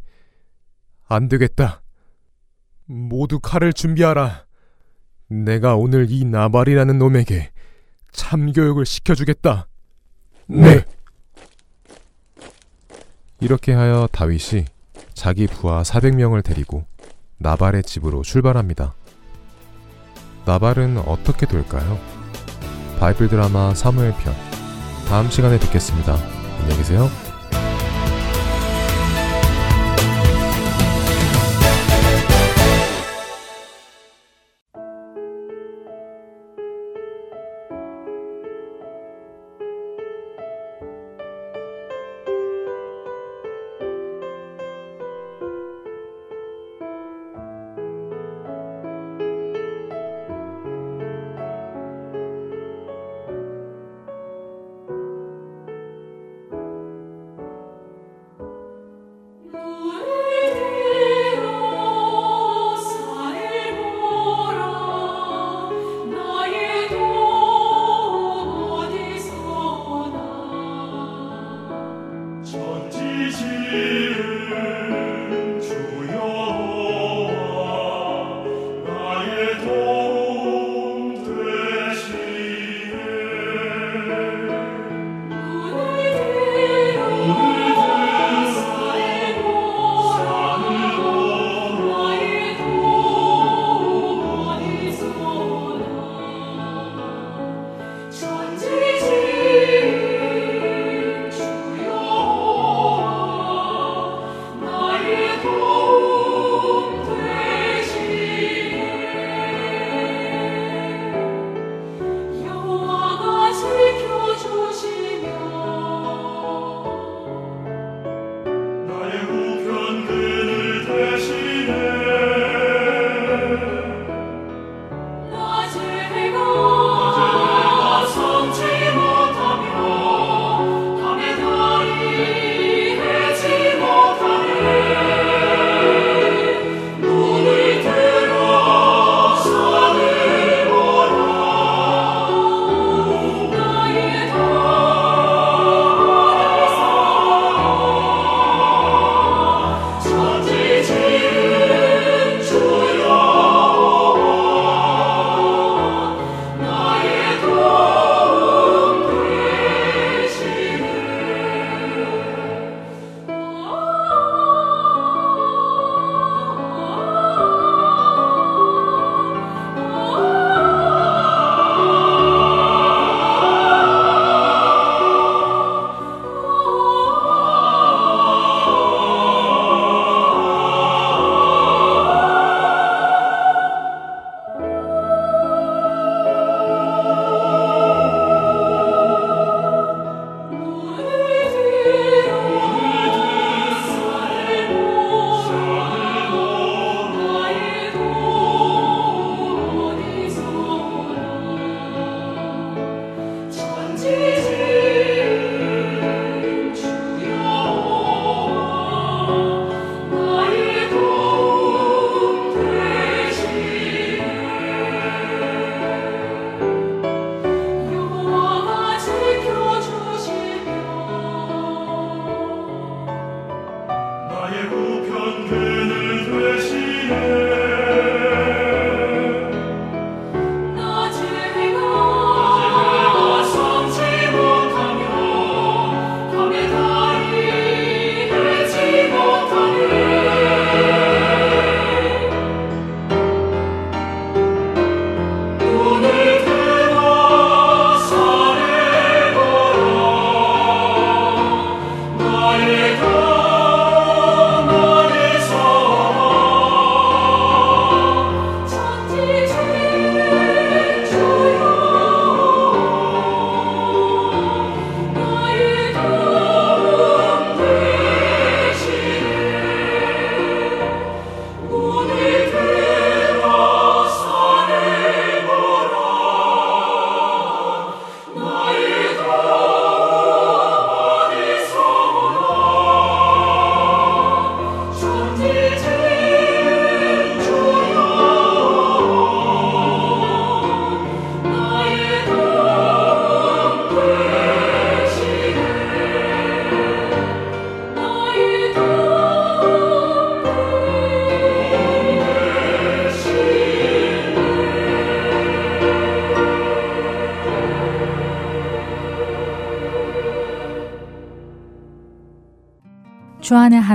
[1.07, 1.83] 안 되겠다.
[2.85, 4.45] 모두 칼을 준비하라.
[5.27, 7.51] 내가 오늘 이 나발이라는 놈에게
[8.15, 9.67] 참교육을 시켜주겠다.
[10.47, 10.83] 네.
[13.39, 14.65] 이렇게 하여 다윗이
[15.13, 16.85] 자기 부하 400명을 데리고
[17.37, 18.93] 나발의 집으로 출발합니다.
[20.45, 21.99] 나발은 어떻게 될까요?
[22.99, 24.33] 바이블 드라마 사무엘 편
[25.07, 26.15] 다음 시간에 뵙겠습니다.
[26.59, 27.24] 안녕히 계세요.